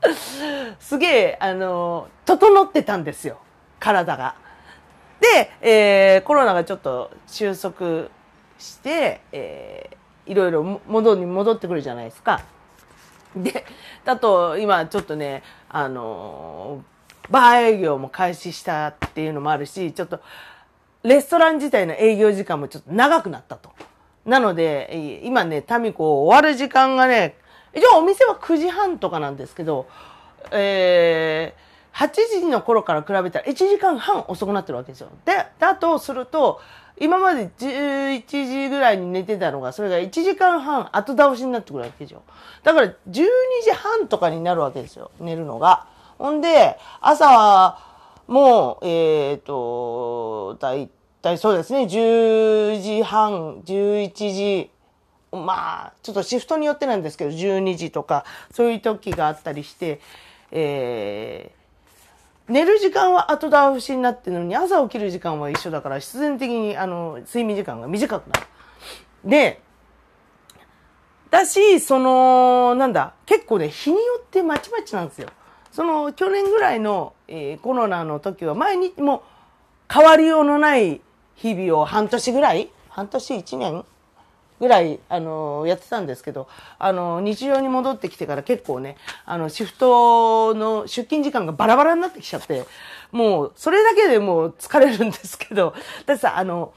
[0.78, 3.38] すげえ、あの、整ってたんですよ。
[3.80, 4.34] 体が。
[5.20, 8.08] で、えー、コロナがちょっと収束
[8.58, 12.42] して、えー、いろいろ戻に戻ってくるじゃないですか。
[13.34, 13.64] で、
[14.04, 16.84] だと今ちょっとね、あの、
[17.30, 20.20] バー営業も開始したっていうのもあるし、ちょっと、
[21.04, 23.70] レストラン自体の営業時間もちょっと長くなったと。
[24.28, 27.34] なので、今ね、タミコ終わる時間がね、
[27.74, 29.88] 一応お店は9時半とかなんですけど、
[30.50, 32.10] えー、8
[32.42, 35.08] 時の頃から比べたら1時間半遅くなってるわけですよ。
[35.24, 36.60] で、だとすると、
[37.00, 42.22] 今まで11時ぐらいに寝てたのが、それが1時間半後倒しになってくるわけですよ。
[42.64, 42.92] だから12
[43.64, 45.10] 時半とかになるわけですよ。
[45.20, 45.86] 寝るのが。
[46.18, 47.78] ほんで、朝は、
[48.26, 50.90] もう、えっ、ー、と、だい
[51.36, 54.70] そうですね、10時半、11時、
[55.32, 60.00] まあ、ちょっとシフトによってなんですけど、12時とか、そういう時があったりして、
[60.52, 68.46] えー、寝る時間は後倒しになってるのに、朝起きる時間は一緒だから、必然的に、あの、睡眠時間が短くなる。
[69.24, 69.60] で、
[71.30, 75.28] だし、その、なんだ、結構ね、日によってまちまちなんですよ。
[75.72, 79.22] その、去年ぐらいの、えー、コロナの時は、毎日もう
[79.92, 81.02] 変わりようのない
[81.38, 83.84] 日々を半年ぐらい半年一年
[84.60, 86.48] ぐらい、あの、やってたんですけど、
[86.78, 92.64] あの、日常に戻ってきてから結構ね、あの、シフトの出勤時間がバラバラになってきちゃって、
[93.12, 95.74] もう、それだけでもう疲れるんですけど、
[96.06, 96.74] だってさ、あの、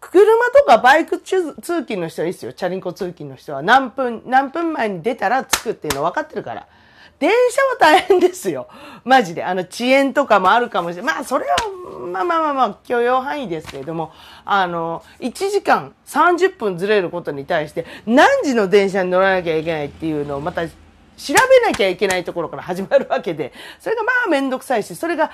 [0.00, 2.52] 車とかバイク通勤の人はいいですよ。
[2.52, 3.62] チャリンコ通勤の人は。
[3.62, 6.68] 何分、何分前に出たら着くっていうの分かってるから。
[7.24, 8.68] 電車は大変ですよ。
[9.02, 9.42] マジで。
[9.42, 11.14] あの、遅延とかもあるかもしれない。
[11.14, 11.56] まあ、それは、
[12.12, 14.12] まあまあまあまあ、許容範囲ですけれども、
[14.44, 20.72] あの、1時間30分ずれることに対して、何時の電車に乗らなきゃいけないっていうのをまた調
[21.26, 21.34] べ
[21.66, 25.30] なきゃいけないところから始まるわけで、それがまあめんどくさいし、それが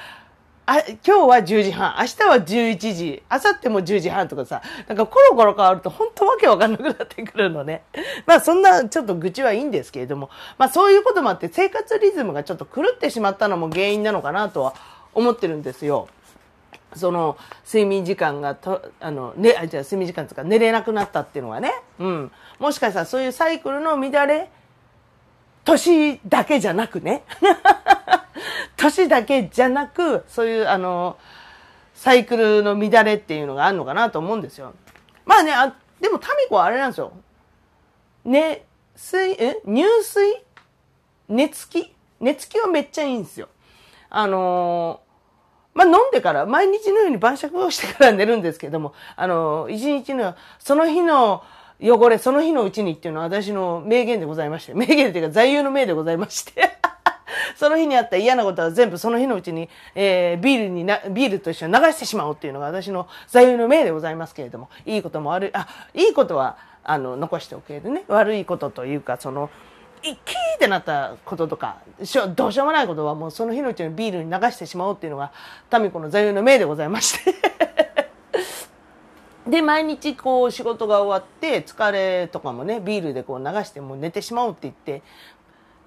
[0.70, 7.83] あ、今日は10時半、明日は11時、明後日も10時半とかさ、なんかコロコロ変わると本当わけわかんなくなってくるのね。
[8.24, 14.74] まあそんなちょっと愚痴はいいんですけれども、まあそういうこともあって生活リズムがちょっと狂ってしまったのも原因なのかなとは
[15.12, 16.06] 思ってるんですよ。
[16.94, 21.72] その睡眠時間がと、あの、ね、あ、じゃ睡眠時間とか寝れなくなったっていうのはね。
[21.98, 22.33] うん。
[22.61, 24.48] もしかしたらそういうサイクルの乱れ、
[25.64, 27.24] 年だけじゃなくね。
[28.76, 31.18] 年だけじゃなく、そういう、あの、
[31.94, 34.72] サイクルの乱れっていうのがあるのかなと思うんですよ。
[35.26, 37.12] まあね、あでもタミコはあれなんですよ。
[38.24, 38.64] ね、
[38.96, 39.61] 水、え？
[39.66, 40.42] 入水？
[41.29, 43.48] 寝つき寝つきはめっちゃいいんですよ。
[44.09, 45.03] あの
[45.74, 51.44] まあ、飲んでから、毎日のように晩酌をしてから寝るんですけども、あの一日の、その日の
[51.81, 56.79] 汚れ、その日のうちにっていうのは私の名言でございまして、名言っていうか座右の銘でございまして
[57.57, 68.05] その日にあった嫌なことは全部その日のうちに、えー、ビールにな、ビールと一緒に流してしまおうっていうのが私の座右の銘でございますけれども、いいことも悪い、あ、いいことは、あの、残しておけるね。
[68.09, 69.51] 悪いことというか、その、
[70.03, 70.19] キーっ
[70.59, 71.79] てなったこととか、
[72.35, 75.33] どうしようもないことはもうその日のうちにビールに流してしまおうっていうのが、
[75.79, 77.35] 民子の座右の銘でございまして
[79.47, 85.03] で、毎日こう仕事が終わって、疲れとかもね、ビールでこう流してもう寝てしまおうって言って、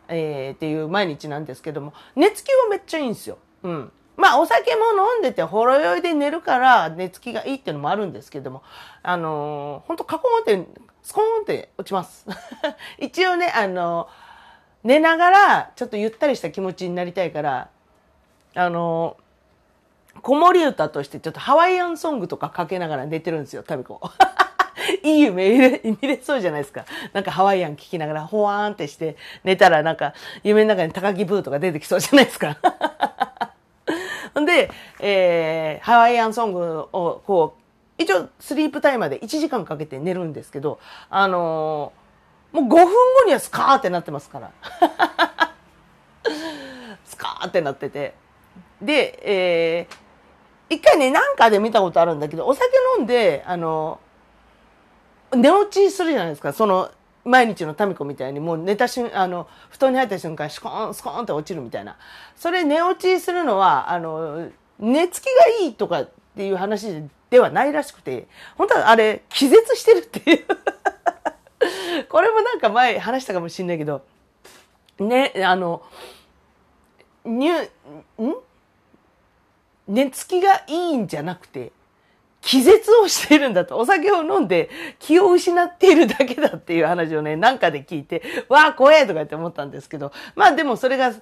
[0.08, 3.38] えー、っていう毎日なんですけども、寝つきはめっちゃいいんですよ。
[3.64, 3.92] うん。
[4.16, 4.82] まあ、お酒も
[5.16, 8.62] 飲んでて、ほろ酔いで寝るから、寝つきがいいっていうのもあるんですけども、
[9.02, 10.68] あのー、ほんと、カコンって、
[11.02, 12.28] スコーンって落ちます。
[13.00, 17.70] 一応ね、あのー、寝ながら、ちょっとゆったりした気持ちになりたいから、
[18.56, 24.00] あのー、子守歌としてちょっとハワイアンソングとかかけながら寝てるんですよ、タビコ。
[25.04, 26.86] いい夢見れ見れそうじゃないですか。
[27.14, 32.58] なんかハワイアン聞きながら、ほわーんってして寝たらなんか、夢の中に高木ブーとか出てきそうじゃないですか。
[34.34, 42.94] ほ んで、えー、ハワイアンソングを、こう、一応、スリープタイマーで1時間かけて寝るんですけど、あのー、もう5分後
[43.26, 44.52] にはスカーってなってますから。
[47.06, 48.14] スカーってなってて。
[48.82, 54.00] で、えー、一回ね、なんかで見たことあるんだけど、お酒飲んで、あの
[55.36, 56.54] 寝落ちするじゃないですか。
[56.54, 56.92] その、
[57.26, 61.98] 毎日の民子みたいにもう寝た瞬、あの、布団に入った瞬間、シコーン、スコーンって落ちるみたいな。
[62.36, 70.46] それ寝落ちするのは、あの、寝つきがいいとかっていう話ではないらしくて、本当はあれ、気絶してるっていう
[72.10, 74.02] これもなんか前話したかもしんないけど、
[75.00, 75.84] ね、あの、
[77.26, 77.70] にゅ、ん？
[79.88, 81.72] 寝つきがいいんじゃなくて、
[82.44, 83.78] 気絶をしているんだと。
[83.78, 91.14] お酒を飲んで気を失っているだけだっていう話をね、なんかで聞いて、わあ、怖えとかって思ったんですけど、まあでもそれが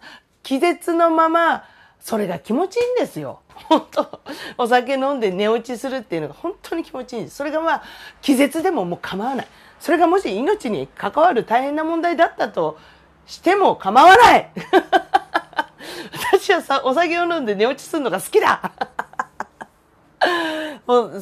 [0.41, 1.63] 気絶のまま、
[1.99, 3.41] それが気持ちいいんですよ。
[3.69, 4.21] 本当
[4.57, 7.37] お酒飲んで寝落ちするっていうのが本当に気持ちいいんです。
[7.37, 7.83] それがまあ、
[8.23, 9.47] 気絶でももう構わない。
[9.79, 12.79] それがもし命に関わる大変な問題だったと
[13.27, 14.51] しても構わない
[16.33, 18.71] 私はさ、お酒を飲んで寝落ちするのが好きだ、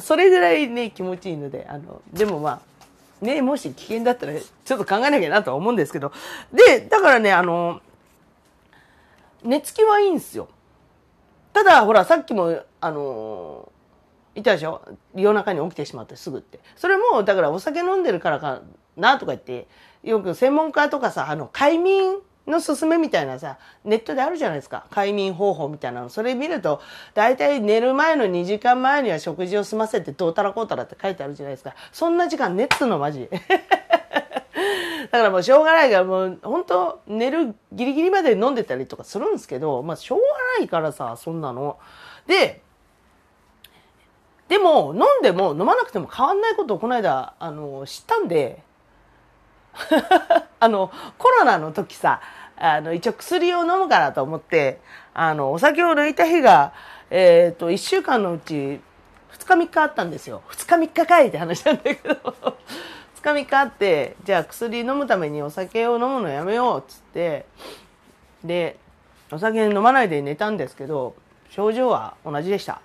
[0.00, 2.62] それぐらいね、気持ちいいので、あの、でもま
[3.22, 6.12] あ、ね、もし危険だったら、ちょっと考えなきゃなとは思うんですけど。
[6.52, 7.80] で、だからね、あの、
[9.42, 10.48] 寝つきはいいんですよ。
[11.52, 13.70] ただ、ほら、さっきも、あの
[14.34, 14.80] いたでしょ？
[15.14, 16.60] 夜中に起きてしまってすぐって。
[16.76, 18.62] それも、だからお酒飲んでるからか
[18.96, 19.66] なとか言って、
[20.02, 22.20] よく専門家とかさ、あの、快眠
[22.50, 24.86] の勧めみたいなさ、ネットであるじゃないですか。
[24.90, 26.08] 快眠方法みたいなの。
[26.08, 26.80] それ見ると、
[27.14, 31.74] 大体寝る前の2時間前には食事を済ませてどうたらこうたらって書いてあるじゃないですか。
[31.92, 33.30] そんな時間寝つのマジ。
[35.10, 40.24] だからもうしょうがないから、もう本当寝るギリギリまで飲んでたりとかするんですけど、まあしょうが
[40.58, 41.78] ないからさ、そんなの。
[42.26, 42.62] で、
[44.50, 48.64] でも飲んでも飲まなくても変わんないことをこの間、あの、知ったんで、
[50.58, 52.20] あの、コロナの時さ、
[52.60, 54.78] あの、一応薬を飲むからと思って、
[55.14, 56.74] あの、お酒を抜いた日が、
[57.10, 58.80] えっ、ー、と、1週間のうち、2
[59.46, 60.42] 日3日あったんですよ。
[60.50, 62.14] 2日3日かいって話なんだけど。
[63.16, 67.46] 2日3日あって、じゃあ薬飲むためにお酒を飲むのやめようっつって、
[68.44, 68.76] で、
[69.32, 71.14] お酒飲まないで寝たんですけど、
[71.48, 72.82] 症状は同じでした。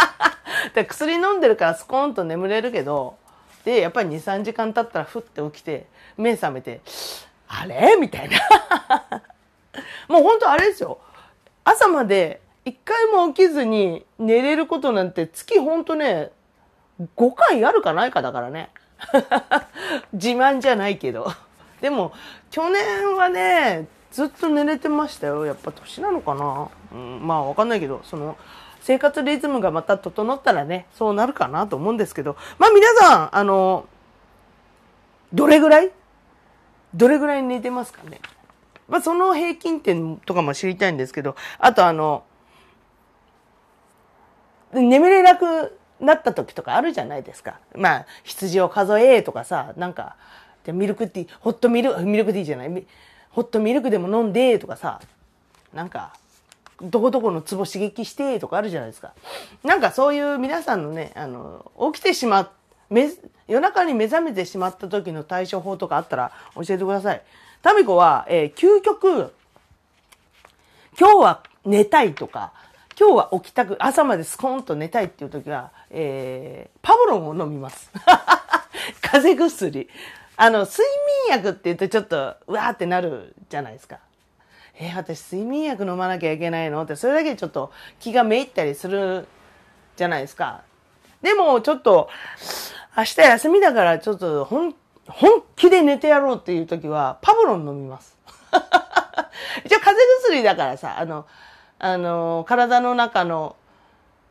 [0.74, 3.16] で薬飲んでるからスコーンと眠れるけど、
[3.64, 6.80] で、やっぱり2、3時間経ったらふって起きて、目覚めて、
[7.48, 7.96] あれ？
[7.98, 8.38] みたいな。
[10.08, 10.98] もう本当あれですよ。
[11.64, 16.30] 朝まで一回も起きずに寝れることなんて月ほんとね、
[17.16, 18.70] 5回あるかないかだからね。
[20.12, 21.32] 自慢じゃないけど。
[21.80, 22.12] でも、
[22.50, 25.46] 去年はね、ずっと寝れてましたよ。
[25.46, 26.68] やっぱ年なのかな？
[26.92, 28.36] うん、まあわかんないけど、その、
[28.80, 33.86] 生活リズムがまた整ったらね、そうなるかなと思うんですけど、まあ皆さん、あの、
[35.32, 35.90] どれぐらい？
[36.94, 38.20] どれぐらい寝てますかね？
[38.88, 42.24] まあ、その平均点とかも知りたいんですけど、あとあの、
[44.72, 47.58] 眠れなくなった時とかあるじゃないですか。
[47.74, 50.16] まあ、羊を数えとかさ、なんか、
[50.66, 52.86] ミルクティー、ホットミルク、ミルクティーじゃない、
[53.30, 55.00] ホットミルクでも飲んでとかさ、
[55.72, 56.14] なんか、
[56.80, 59.12] どこどこのツボ刺激してとかあるじゃないですか。
[59.64, 62.50] なんかそういう皆さんのね、あの、起きてしまっ、
[62.90, 67.22] 夜中に目覚めてしまった時の対処法とかあったら教えてください。
[67.62, 69.32] タミコは、えー、究極、
[70.98, 72.52] 今日は寝たいとか、
[72.98, 77.90] 今日は起きたく、朝までスコーンと寝たいっていう時は、えー、パブロンを飲みます。
[79.02, 79.88] 風邪薬。
[80.36, 80.78] あの、睡
[81.28, 83.98] 眠薬って言うとちょっと、うわーってなるじゃないですか。
[84.74, 89.26] えー、私睡眠薬飲まなきゃいけないのって、それだけちょっと気がめいったりする
[89.96, 90.62] じゃないですか。
[91.22, 92.08] でも、ちょっと、
[92.96, 94.74] 明日休みだからちょっと本、
[95.06, 98.16] 本気で寝てやろうっていう時は、パブロン飲みます。
[99.64, 101.26] 一応風邪薬だからさ、あの、
[101.78, 103.56] あの、体の中の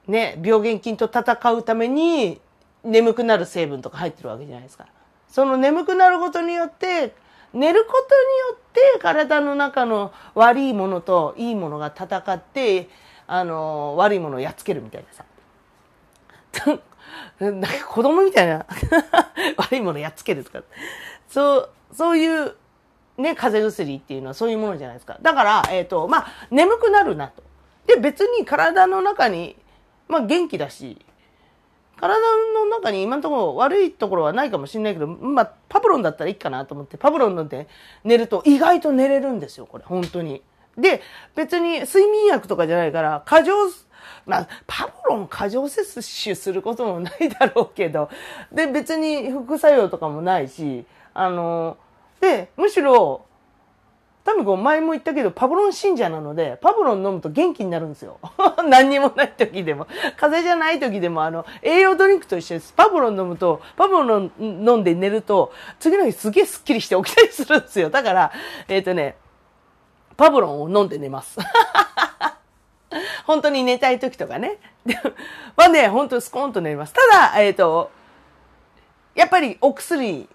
[0.08, 2.40] ね、病原菌と戦うために
[2.84, 4.86] 眠くなる成分とか入ってるわけじゃないですか。
[5.28, 7.14] その眠くなることによって、
[7.54, 12.90] 寝ることによって体の中の悪いものといいものが戦って、
[13.28, 15.26] あの、悪いものをやっつけるみたいなさ。
[17.40, 18.66] なんか子供みたいな
[19.58, 20.64] 悪いものやっつけるとか。
[21.28, 22.56] そう、そういう
[23.18, 25.18] ね、風邪薬っていうのはそういうものじゃないですか。
[25.22, 27.44] だから、えっ、ー、と、まあ、眠くなるなと。
[27.88, 29.56] で、別に体の中に、
[30.08, 31.04] まあ、元気だし、
[32.00, 32.20] 体
[32.54, 37.68] の中に今のところ悪いところはないかもしれないけど、まあ、パブロンだったらいいかなと思って、パブロン飲んで
[38.04, 40.44] 寝ると意外と寝れるんですよ、これ、本当に。
[40.78, 41.02] で、
[41.36, 43.54] 別に睡眠薬とかじゃないから、過剰
[44.26, 45.94] まあ、パブロン過剰摂
[46.24, 48.10] 取することもないだろうけど、
[48.52, 51.78] で、別に副作用とかもないし、あの、
[52.20, 53.28] で、むしろ、
[54.28, 58.20] タミコ前も言ったけど、パブロン信者なので、パブロン飲むと元気になるんですよ。
[58.68, 59.88] 何にもない時でも。
[60.18, 62.74] 風邪じゃない時でも、あの、栄養ドリンクと一緒です。
[62.74, 67.90] パブロン飲むと、パブロン飲んで寝ると、次の日すげえスッキリして起きたりするんですよ。
[67.90, 68.34] だから、
[68.68, 69.16] えっ、ー、とね、
[70.18, 71.38] パブロンを飲んで寝ます。
[73.26, 74.58] 本当に寝たい時とかね。
[75.56, 76.94] はね、本当スコーンと寝ます。
[76.94, 77.92] ただ、えっ、ー、と、
[79.16, 80.30] やっぱりお薬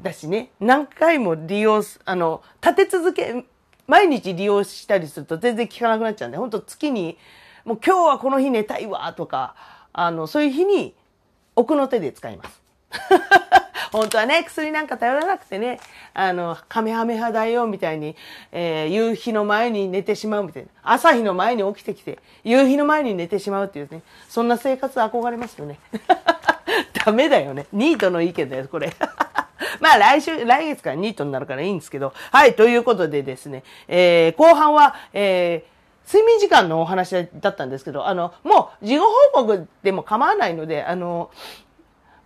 [0.00, 3.44] だしね、何回も利用す、あの、立て続け、
[3.86, 7.18] 毎日利用したりすると全然効かなくなっちゃうんで、本当月に、
[7.64, 9.54] もう今日はこの日寝たいわとか、
[9.92, 10.94] あの、そういう日に
[11.56, 12.62] 奥の手で使います。
[13.92, 15.80] 本当はね、薬なんか頼らなくてね、
[16.14, 18.16] あの、カメハメハだよ、みたいに、
[18.52, 20.68] えー、夕日の前に寝てしまうみたいな。
[20.82, 25.78] 朝日の前に起きてきて、夕日の前に寝てしまうっていうね、そんな生活憧れますよね。
[27.04, 27.66] ダメだよね。
[27.72, 28.92] ニートの意見だよ、これ。
[29.80, 32.12] まあ来週、来月からニートになるからいいんですけど。
[32.32, 41.30] はい、ということでですね、えー、後半は、えー、睡眠時間のお話だったんですけど、あの、もう、事後報告でも構わないので、あの、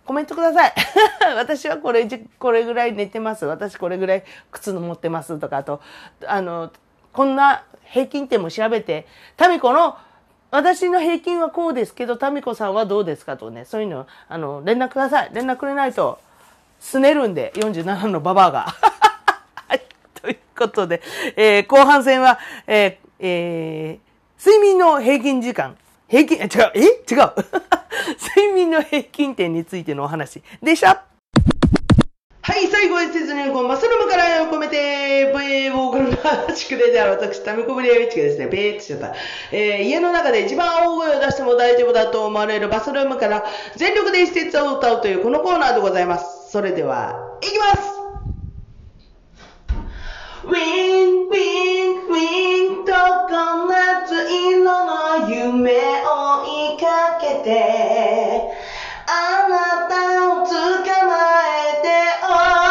[0.05, 0.73] コメントください。
[1.35, 2.07] 私はこれ、
[2.39, 3.45] これぐらい寝てます。
[3.45, 5.81] 私これぐらい靴の持ってますとか、あと、
[6.25, 6.71] あの、
[7.13, 9.97] こんな平均点も調べて、タミコの、
[10.51, 15.31] 私の平均はこうですけど、タミコさんはどうですかとね、そういうの、あの、連絡ください。
[15.33, 16.19] 連絡くれないと、
[16.79, 18.75] すねるんで、47のババアが。
[19.67, 19.81] はい。
[20.21, 21.01] ということで、
[21.37, 25.77] えー、後半戦は、えー、えー、睡眠の平均時間。
[26.09, 26.81] 平均、え違う、え？
[27.11, 27.82] 違う。
[28.17, 31.05] 睡眠の平均点についてのお話でした。
[32.45, 39.15] はい、最後は説明コンマスルムから込めて、ーボーカルの話くれである私、タミコブリアウィッチがですね、ベーってしちゃった。
[39.51, 43.45] えー、家の中で一番大声を出しても大丈夫だと思われるバスルームから
[43.77, 46.51] 全力で施設を歌うというこのコーナーでございます。
[46.51, 48.02] それでは、いきます
[50.45, 55.71] ウィン、ウィン、ウィンとこ夏色の夢
[56.03, 58.73] を追いかけて。
[59.05, 59.93] あなた
[60.31, 60.53] を捕
[61.07, 61.13] ま
[61.69, 61.87] えて
[62.23, 62.62] お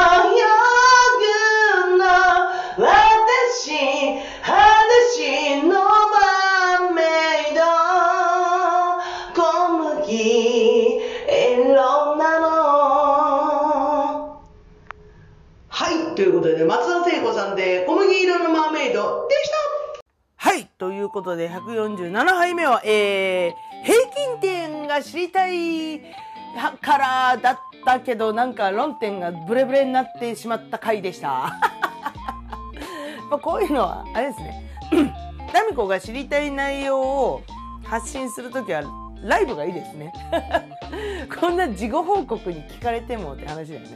[21.12, 26.00] ことで147杯目はえー平均点が知りたい
[26.80, 31.52] からだったけど、なんか論点がブレブレになってしまった回でした。
[33.42, 34.70] こういうのは、あれですね。
[35.52, 37.42] ナミコが知りたい内容を
[37.82, 38.82] 発信するときは、
[39.24, 40.12] ライブがいいですね。
[41.40, 43.88] こんな事後報告に聞かれてもって話だよね。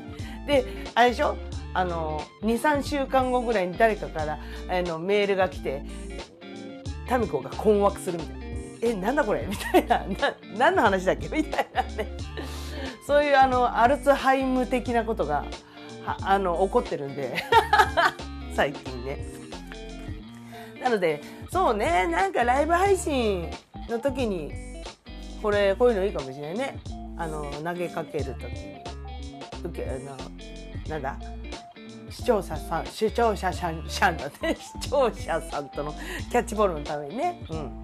[0.49, 0.65] で、
[0.97, 1.37] あれでしょ？
[1.75, 4.39] あの、2、3週間後ぐらいに誰かから
[4.69, 5.85] あのメールが来て、
[7.09, 8.47] タミコが困惑するみたいな。
[8.83, 9.47] えなんだこれ？
[9.49, 10.05] みたいな。
[10.57, 11.29] 何の話だっけ？
[11.29, 12.09] みたいなね。
[13.07, 15.45] そういうあのアルツハイム的なことが
[16.23, 17.43] あの起こってるんで。
[18.55, 19.19] 最近ね。
[20.83, 22.07] なのでそうね。
[22.07, 23.51] なんかライブ配信
[23.89, 24.53] の時に
[25.43, 26.79] これこういうのいいかもしれないね。
[27.19, 28.77] あの投げかける時に。
[29.65, 30.17] 受けあの
[30.89, 31.17] なんだ？
[32.11, 33.83] 視聴者さん視聴者さん
[34.17, 34.57] だね。
[34.81, 35.95] 視聴者さんとの
[36.31, 37.43] キャッチボールのためにね。
[37.51, 37.83] うん。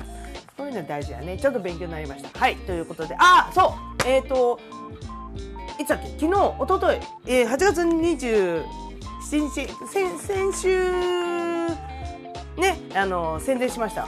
[0.56, 1.36] そういうの大事だね。
[1.36, 2.38] ちょっと勉強になりました。
[2.38, 2.56] はい。
[2.56, 4.08] ということで、あ、そう。
[4.08, 4.60] えっ、ー、と、
[5.78, 6.08] いつだっけ？
[6.20, 6.96] 昨日、おととい、
[7.26, 8.64] えー、8月27
[9.30, 11.68] 日、先先週、
[12.56, 14.06] ね、あの、宣伝しました。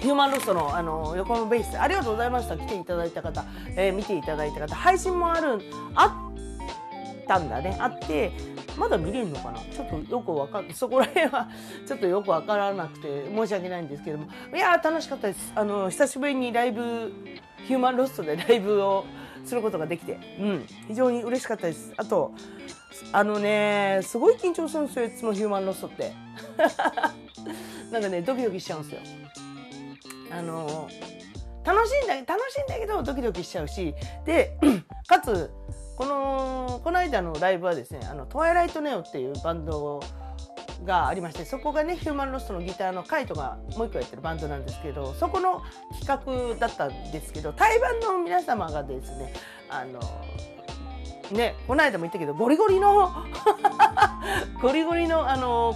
[0.00, 1.78] ヒューマンロストのあの横のベース。
[1.78, 2.56] ありがとうございました。
[2.56, 3.44] 来ていただいた方、
[3.76, 4.74] えー、見ていただいた方。
[4.74, 5.60] 配信もある
[5.94, 6.31] あ
[7.26, 7.76] たんだね。
[7.80, 8.32] あって
[8.76, 9.58] まだ見れるのかな？
[9.58, 11.48] ちょっとよくわかそこら辺は
[11.86, 14.26] ちょっとよくわからなくて申し訳ないんですけども。
[14.54, 15.52] いや楽しかったです。
[15.54, 17.12] あの久しぶりにライブ
[17.66, 19.04] ヒューマンロストで ライブを
[19.44, 21.92] することができて、うん、非常に嬉しかったです。
[21.96, 22.32] あと
[23.12, 26.12] あのねすごい緊張するんですよいつもヒューマンロストって。
[27.90, 29.00] なんかねドキドキしちゃうんですよ。
[30.30, 30.88] あの
[31.64, 33.94] 楽しいんだ楽しいんだけどドキドキしちゃうし。
[34.24, 34.56] で
[35.06, 35.50] かつ
[36.02, 40.02] このこの間のライブはですねあのトワイライトネオっていうバンド
[40.84, 45.62] がありましてそこがねヒューマンロストのギターのカイトがもう一個やってるバンドなんですけどそこの
[46.00, 49.32] 企画だったんですけど対バンの皆様がですね
[49.70, 50.00] あの
[51.30, 53.12] ねこの間も言ったけどゴリゴリの
[54.60, 55.72] ゴリゴリのあの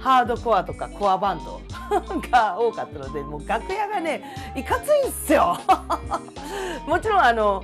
[0.00, 1.60] ハードコアとかコアバンド
[2.28, 5.56] が多かったのでもう楽屋がねいかついんすよ。
[6.88, 7.62] もちろんあの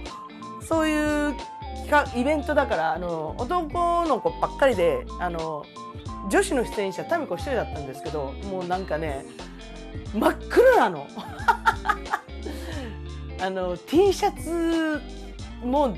[0.60, 1.34] そういう
[2.16, 5.64] イベントだからあの男の子ばっかりであの
[6.30, 9.24] 女子の出演者タミコ一人だったんですけどもうなんかね
[10.12, 11.06] 真っ黒なの。
[13.38, 15.00] あの T シャツ
[15.62, 15.90] もう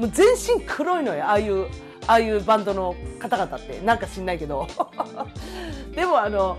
[0.00, 1.66] もう全身黒いのよああいう
[2.06, 3.80] ああいうバンドの方々って。
[3.80, 4.66] なんか知んないけど。
[5.94, 6.58] でもあの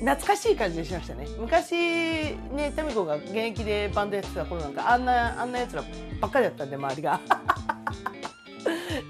[0.00, 1.26] 懐かしい感じでしましたね。
[1.38, 5.84] 昔ねタミコが現役でバンドやってた頃なんかあんなあんなやつら
[6.20, 7.20] ばっかりだったんで周りが。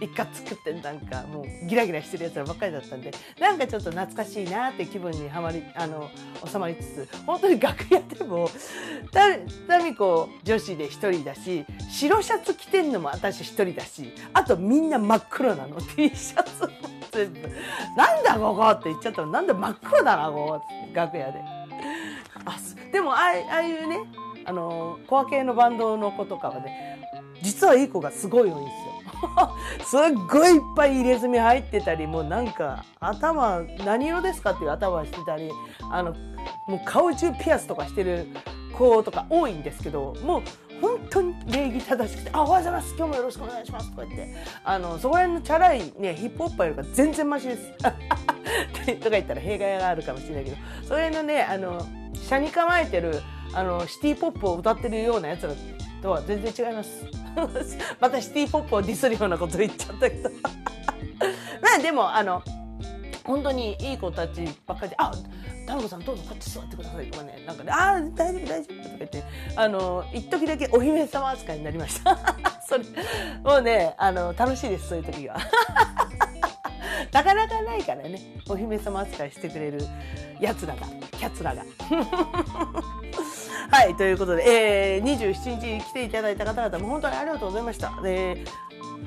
[0.01, 6.11] 一括作ってなんかもうギラギラしてるやつらばっかりだったんでなんかちょっと懐かしいなって気分にはまりあの
[6.47, 8.49] 収まりつつ本当に楽屋でも
[9.67, 16.90] タミコ女子で一人だし白シャツ着てんのも私一人だしあとみんな真っ黒なの T シャツも。
[17.13, 17.41] 全部
[17.97, 20.63] 「なんだここ!」って言っちゃったら「なんで真っ黒だなここ」
[20.95, 21.43] 楽屋で。
[22.45, 22.57] あ
[22.93, 23.19] でもあ
[23.53, 24.01] あいうね
[24.45, 26.99] あのコア系のバンドの子とかはね
[27.43, 28.91] 実はいい子がすごい多いんですよ。
[29.85, 35.51] すっごいいっぱい入れ墨入ってたりもうなんか頭何色ですかっていう頭してたり
[35.91, 36.15] あの
[36.67, 38.29] もう顔中ピアスとかしてる
[38.77, 40.43] 子とか多いんですけどもう
[40.81, 47.73] 本当に礼儀正しくて「あおはようございます今日もよろしくお願いします」とか言ってあのそこら辺のチャラい、ね、ヒップホッパーよりか全然マシです。
[47.81, 50.57] とか言ったら弊害があるかもしれないけど
[50.87, 53.21] それのねあの車に構えてる
[53.53, 55.53] あのシティポップを歌ってるようなやつら
[56.03, 57.05] とは全然違います。
[58.01, 60.31] またシティポップをディスるようなこと言っちゃったけど
[61.63, 62.43] まあでもあの
[63.31, 65.13] 本当にいい子たちばっかりで「あ
[65.65, 69.25] タムコさんどうぞこっち座ってください」とかねなんかね「ああ大丈夫大丈夫」とか言って
[69.55, 72.19] あの一時だけお姫様扱いになりました。
[72.69, 72.85] それ
[73.43, 75.37] もうねあの楽しいですそういう時は。
[77.13, 79.81] なかなかないからねお姫様扱いしてくれる
[80.41, 80.87] やつらが
[81.19, 81.65] キャツらが。
[83.71, 87.93] はい、ということで、えー、27日来ていただいた方々も本当にありがとうございました。
[88.03, 88.45] で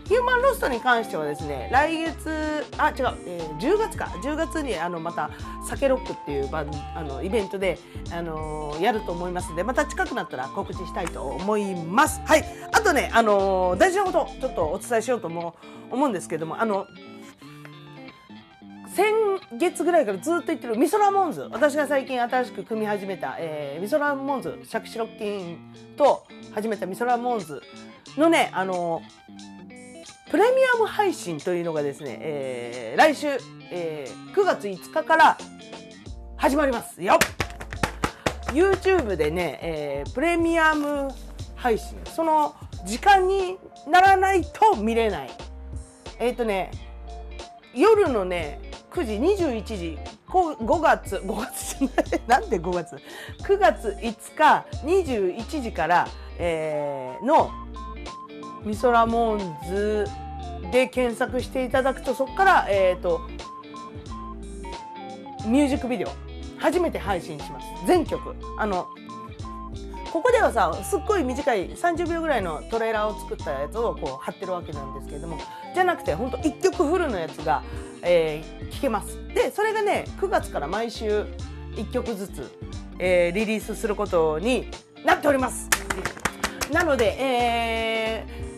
[0.06, 4.06] ヒューマンロストに関してはですね来月あ違う、えー、10月か。
[4.24, 5.30] 10月にあのまた
[5.68, 6.66] 「酒ロック」っていうバ
[6.96, 7.80] あのイベントで、
[8.12, 12.22] あのー、やると思いますのでまた近くなったら告知したいと思います。
[12.26, 12.44] はい。
[12.72, 15.56] あとね、あのー、大事なことちょっとお伝えしようとも
[15.90, 16.88] 思うんですけどもあの
[18.94, 19.12] 先
[19.58, 21.48] 月ぐらいからずっと言ってるミソラモンズ。
[21.52, 25.58] 私が最近新しく組み始めた、えー、ミソラモンズシャクシロッキン
[25.96, 27.62] と始めたミソラモンズ
[28.18, 29.02] のねあの
[30.34, 33.28] プレミアム配信というのがですね、えー、来週、
[33.70, 35.38] えー、9月5日から
[36.38, 37.04] 始まります。
[37.04, 37.20] よ
[38.48, 41.10] YouTube でね、えー、プレミアム
[41.56, 45.30] 配信その時間にならないと見れない。
[46.18, 46.72] えっ、ー、とね
[47.76, 48.60] 夜のね
[48.90, 51.90] 9時21時5月5月じゃ
[52.28, 52.40] ない。
[52.42, 52.98] なんで5月
[53.44, 56.08] ？9月5日21時から、
[56.40, 57.52] えー、の
[58.64, 60.08] みそらモンズ
[60.74, 63.22] で検索していただくとそこからえっ、ー、と
[65.46, 66.10] ミュージックビデオ
[66.58, 67.68] 初めて配信します。
[67.86, 68.36] 全曲。
[68.58, 68.88] あの
[70.12, 75.38] ここではさすっごい短い30秒ぐらいのトレーラーを作ったやつをこう貼ってるわけなんですけれども
[75.74, 77.64] じゃなくてほんと1曲フルのやつが、
[78.02, 79.20] えー、聴けます。
[79.28, 81.26] でそれがね9月から毎週
[81.76, 82.52] 1曲ずつ、
[82.98, 84.70] えー、リリースすることに
[85.06, 85.70] なっております。
[86.72, 88.53] なので、えー、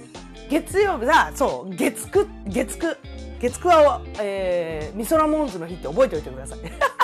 [0.49, 2.97] 月曜日だそう月9月9
[3.41, 6.59] 月9は、えー、ミソラモンズの日って覚えておいてください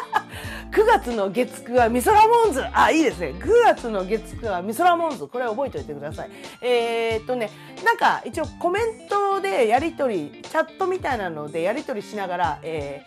[0.72, 3.34] 9月の月9はミソラモンズあ、いいですね。
[3.38, 5.28] 9月の月9はミソラモンズ。
[5.28, 6.30] これ覚えておいてください。
[6.62, 7.50] えー、っとね、
[7.84, 13.04] なんか一応コメントでやりとり、チャットみたいなのでやりとりしながら、え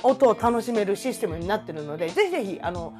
[0.00, 2.92] ー、音を楽しめるシステムになってるので、ぜひぜひ、あの、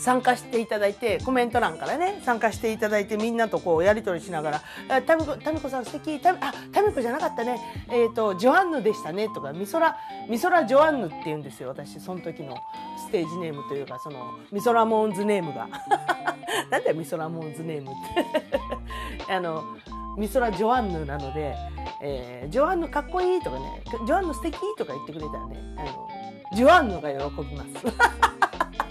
[0.00, 7.60] 参加していただいてコメント欄からね参加していただいてみんなとこうやり取りしながら「タミコタミコさん素敵タミあタミコじゃなかったね。
[7.88, 9.96] えっ、ー、とジョアンヌでしたね」とか「ミソラ
[10.28, 12.56] ミソラジョアンヌ」って言うんですよ私その時の
[12.98, 15.68] ステージネームというかそのミソラモーンズネームが。
[16.70, 17.94] なんだよミソラモーンズネームっ
[19.28, 19.32] て。
[19.32, 19.62] あの
[20.16, 21.54] ミソラ・ジョアンヌなので、
[22.02, 26.08] えー、ジョアンヌかっこいいとかねジョアンヌ素敵とか言ってくれたらねあの
[26.52, 27.86] ジョアンヌが喜びます。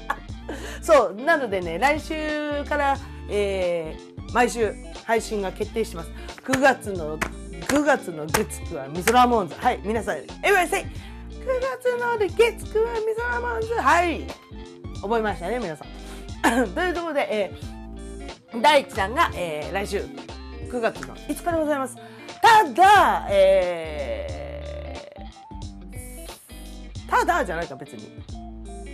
[0.82, 2.98] そうなのでね来週から、
[3.30, 4.74] えー、毎週
[5.06, 6.12] 配信が決定します。
[6.44, 9.56] 9月の9月の月9はミソラモンズ。
[9.56, 10.86] はい皆さんエブリセイ9
[11.62, 13.74] 月の月9はミソラモンズ。
[13.76, 14.28] はい。
[15.02, 15.88] 覚えましたね皆さん。
[16.74, 19.98] というところで、えー、大地さんが、えー、来週
[20.70, 21.96] 9月の5日でございます。
[22.42, 28.49] ただえー、ただじゃないか別に。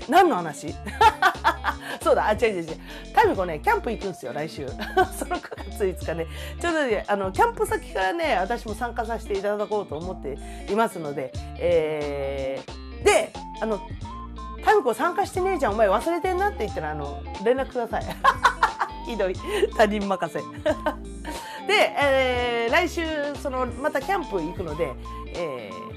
[0.09, 0.73] 何の話？
[2.01, 2.77] そうだ、あ、違う違う違う。
[3.13, 4.67] タミコね、キャンプ行くんですよ、来週。
[5.17, 6.27] その9月5日ね、
[6.61, 10.37] ちょうどね、あの、キャンプ先からね、私も参加させていただこうと思って
[10.71, 13.79] いますので、えー、で、あの、
[14.63, 18.03] タミコ参加してねえじゃん、お前忘れてんなって言ったら、あの、連絡ください。
[19.05, 19.35] ひどい。
[19.77, 20.39] 他人任せ。
[20.39, 23.03] で、えー、来週、
[23.41, 24.93] その、またキャンプ行くので、
[25.35, 25.94] えー、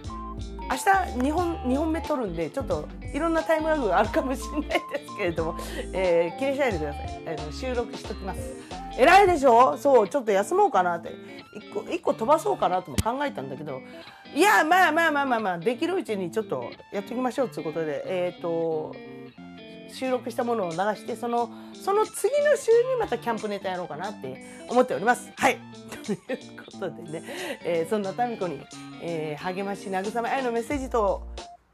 [0.71, 5.57] 明日2本 ,2 本目撮るんでちょっといろんなタイムラグがあるかもしれないですけれども、
[5.93, 7.23] えー、気にしないでください。
[7.27, 8.41] あの収録しときます、
[8.99, 9.79] 偉いでしょ？
[9.79, 11.11] そう、ちょっと休もうかなって。
[11.57, 13.81] 一個、一個飛ばそうかなとも考えたんだけど、
[14.35, 18.95] いや、まあまあまあまあまあ、できるうちにちょっとやっていきましょうということで、えっ、ー、と、
[19.93, 25.31] 収録したものを流して、その、その次の週にまたキャンプネタやろうかなって思っております。
[25.37, 25.59] はい。
[26.07, 26.19] という
[26.65, 27.23] ことでね、
[27.65, 28.61] えー、そんなタミコに、
[29.03, 31.27] えー、励まし、慰め、愛のメッセージと、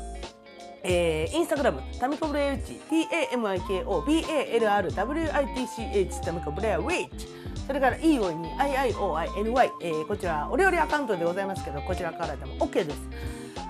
[0.83, 5.01] えー、インスタグラム、タミコブレウチ、t-a-m-i-k-o, b-a-l-r-w-i-t-c-h、
[6.23, 7.29] タミコブレアウィッチ。
[7.67, 12.99] それから EOI に IIOINY、えー、こちら、お料理アカウントでございますけど、こちらからでも OK です。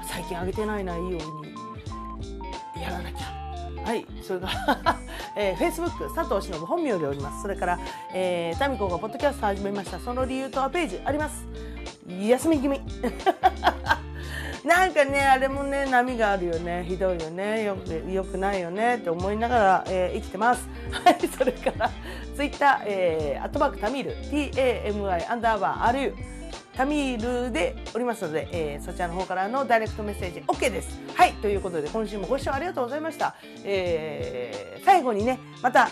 [0.08, 1.20] 最近上げてないな、EOI に。
[2.80, 3.40] やらなきゃ。
[3.84, 4.98] はい、それから、
[5.36, 7.42] えー、Facebook 佐藤忍本名でおります。
[7.42, 7.78] それから、
[8.14, 9.98] えー、タミコがポッドキャスト始めました。
[9.98, 11.44] その理由とはページあります。
[12.08, 12.80] 休み気味。
[14.80, 16.86] なんかね、あれもね、波があるよね。
[16.88, 17.64] ひどいよね。
[17.64, 18.96] よく、よくないよね。
[18.96, 20.66] って思いながら、えー、生きてます。
[21.04, 21.90] はい、それから、
[22.34, 26.14] ツイッター、えー、アットマークタミール、t-a-m-i アンダーバー r-u、
[26.74, 30.98] タミールでおりますので、えー、そちらの方からのダイレクトメッセージ OK です。
[31.14, 33.34] はい、ということで今週もご視聴ありがとうございました。
[33.66, 35.90] えー、最後にね、また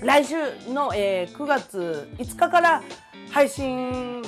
[0.00, 0.36] 来週
[0.72, 2.82] の、えー、9月5日から
[3.30, 4.22] 配信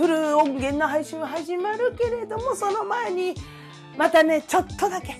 [0.00, 3.34] フル音源の配信は始まるけれども、その前に、
[3.98, 5.14] またね、ちょっとだけ、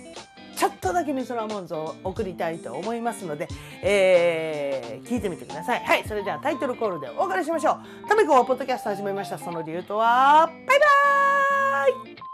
[0.56, 3.46] ちょっとだけミソラモンズを送りたいと思いますので、
[3.82, 5.84] えー、聞いてみてください。
[5.84, 8.08] はい、それではタイトルコールでお別れしましょう。
[8.08, 9.36] タミコはポッドキャスト始めました。
[9.36, 10.78] その理由とは、バイ
[12.06, 12.29] バーイ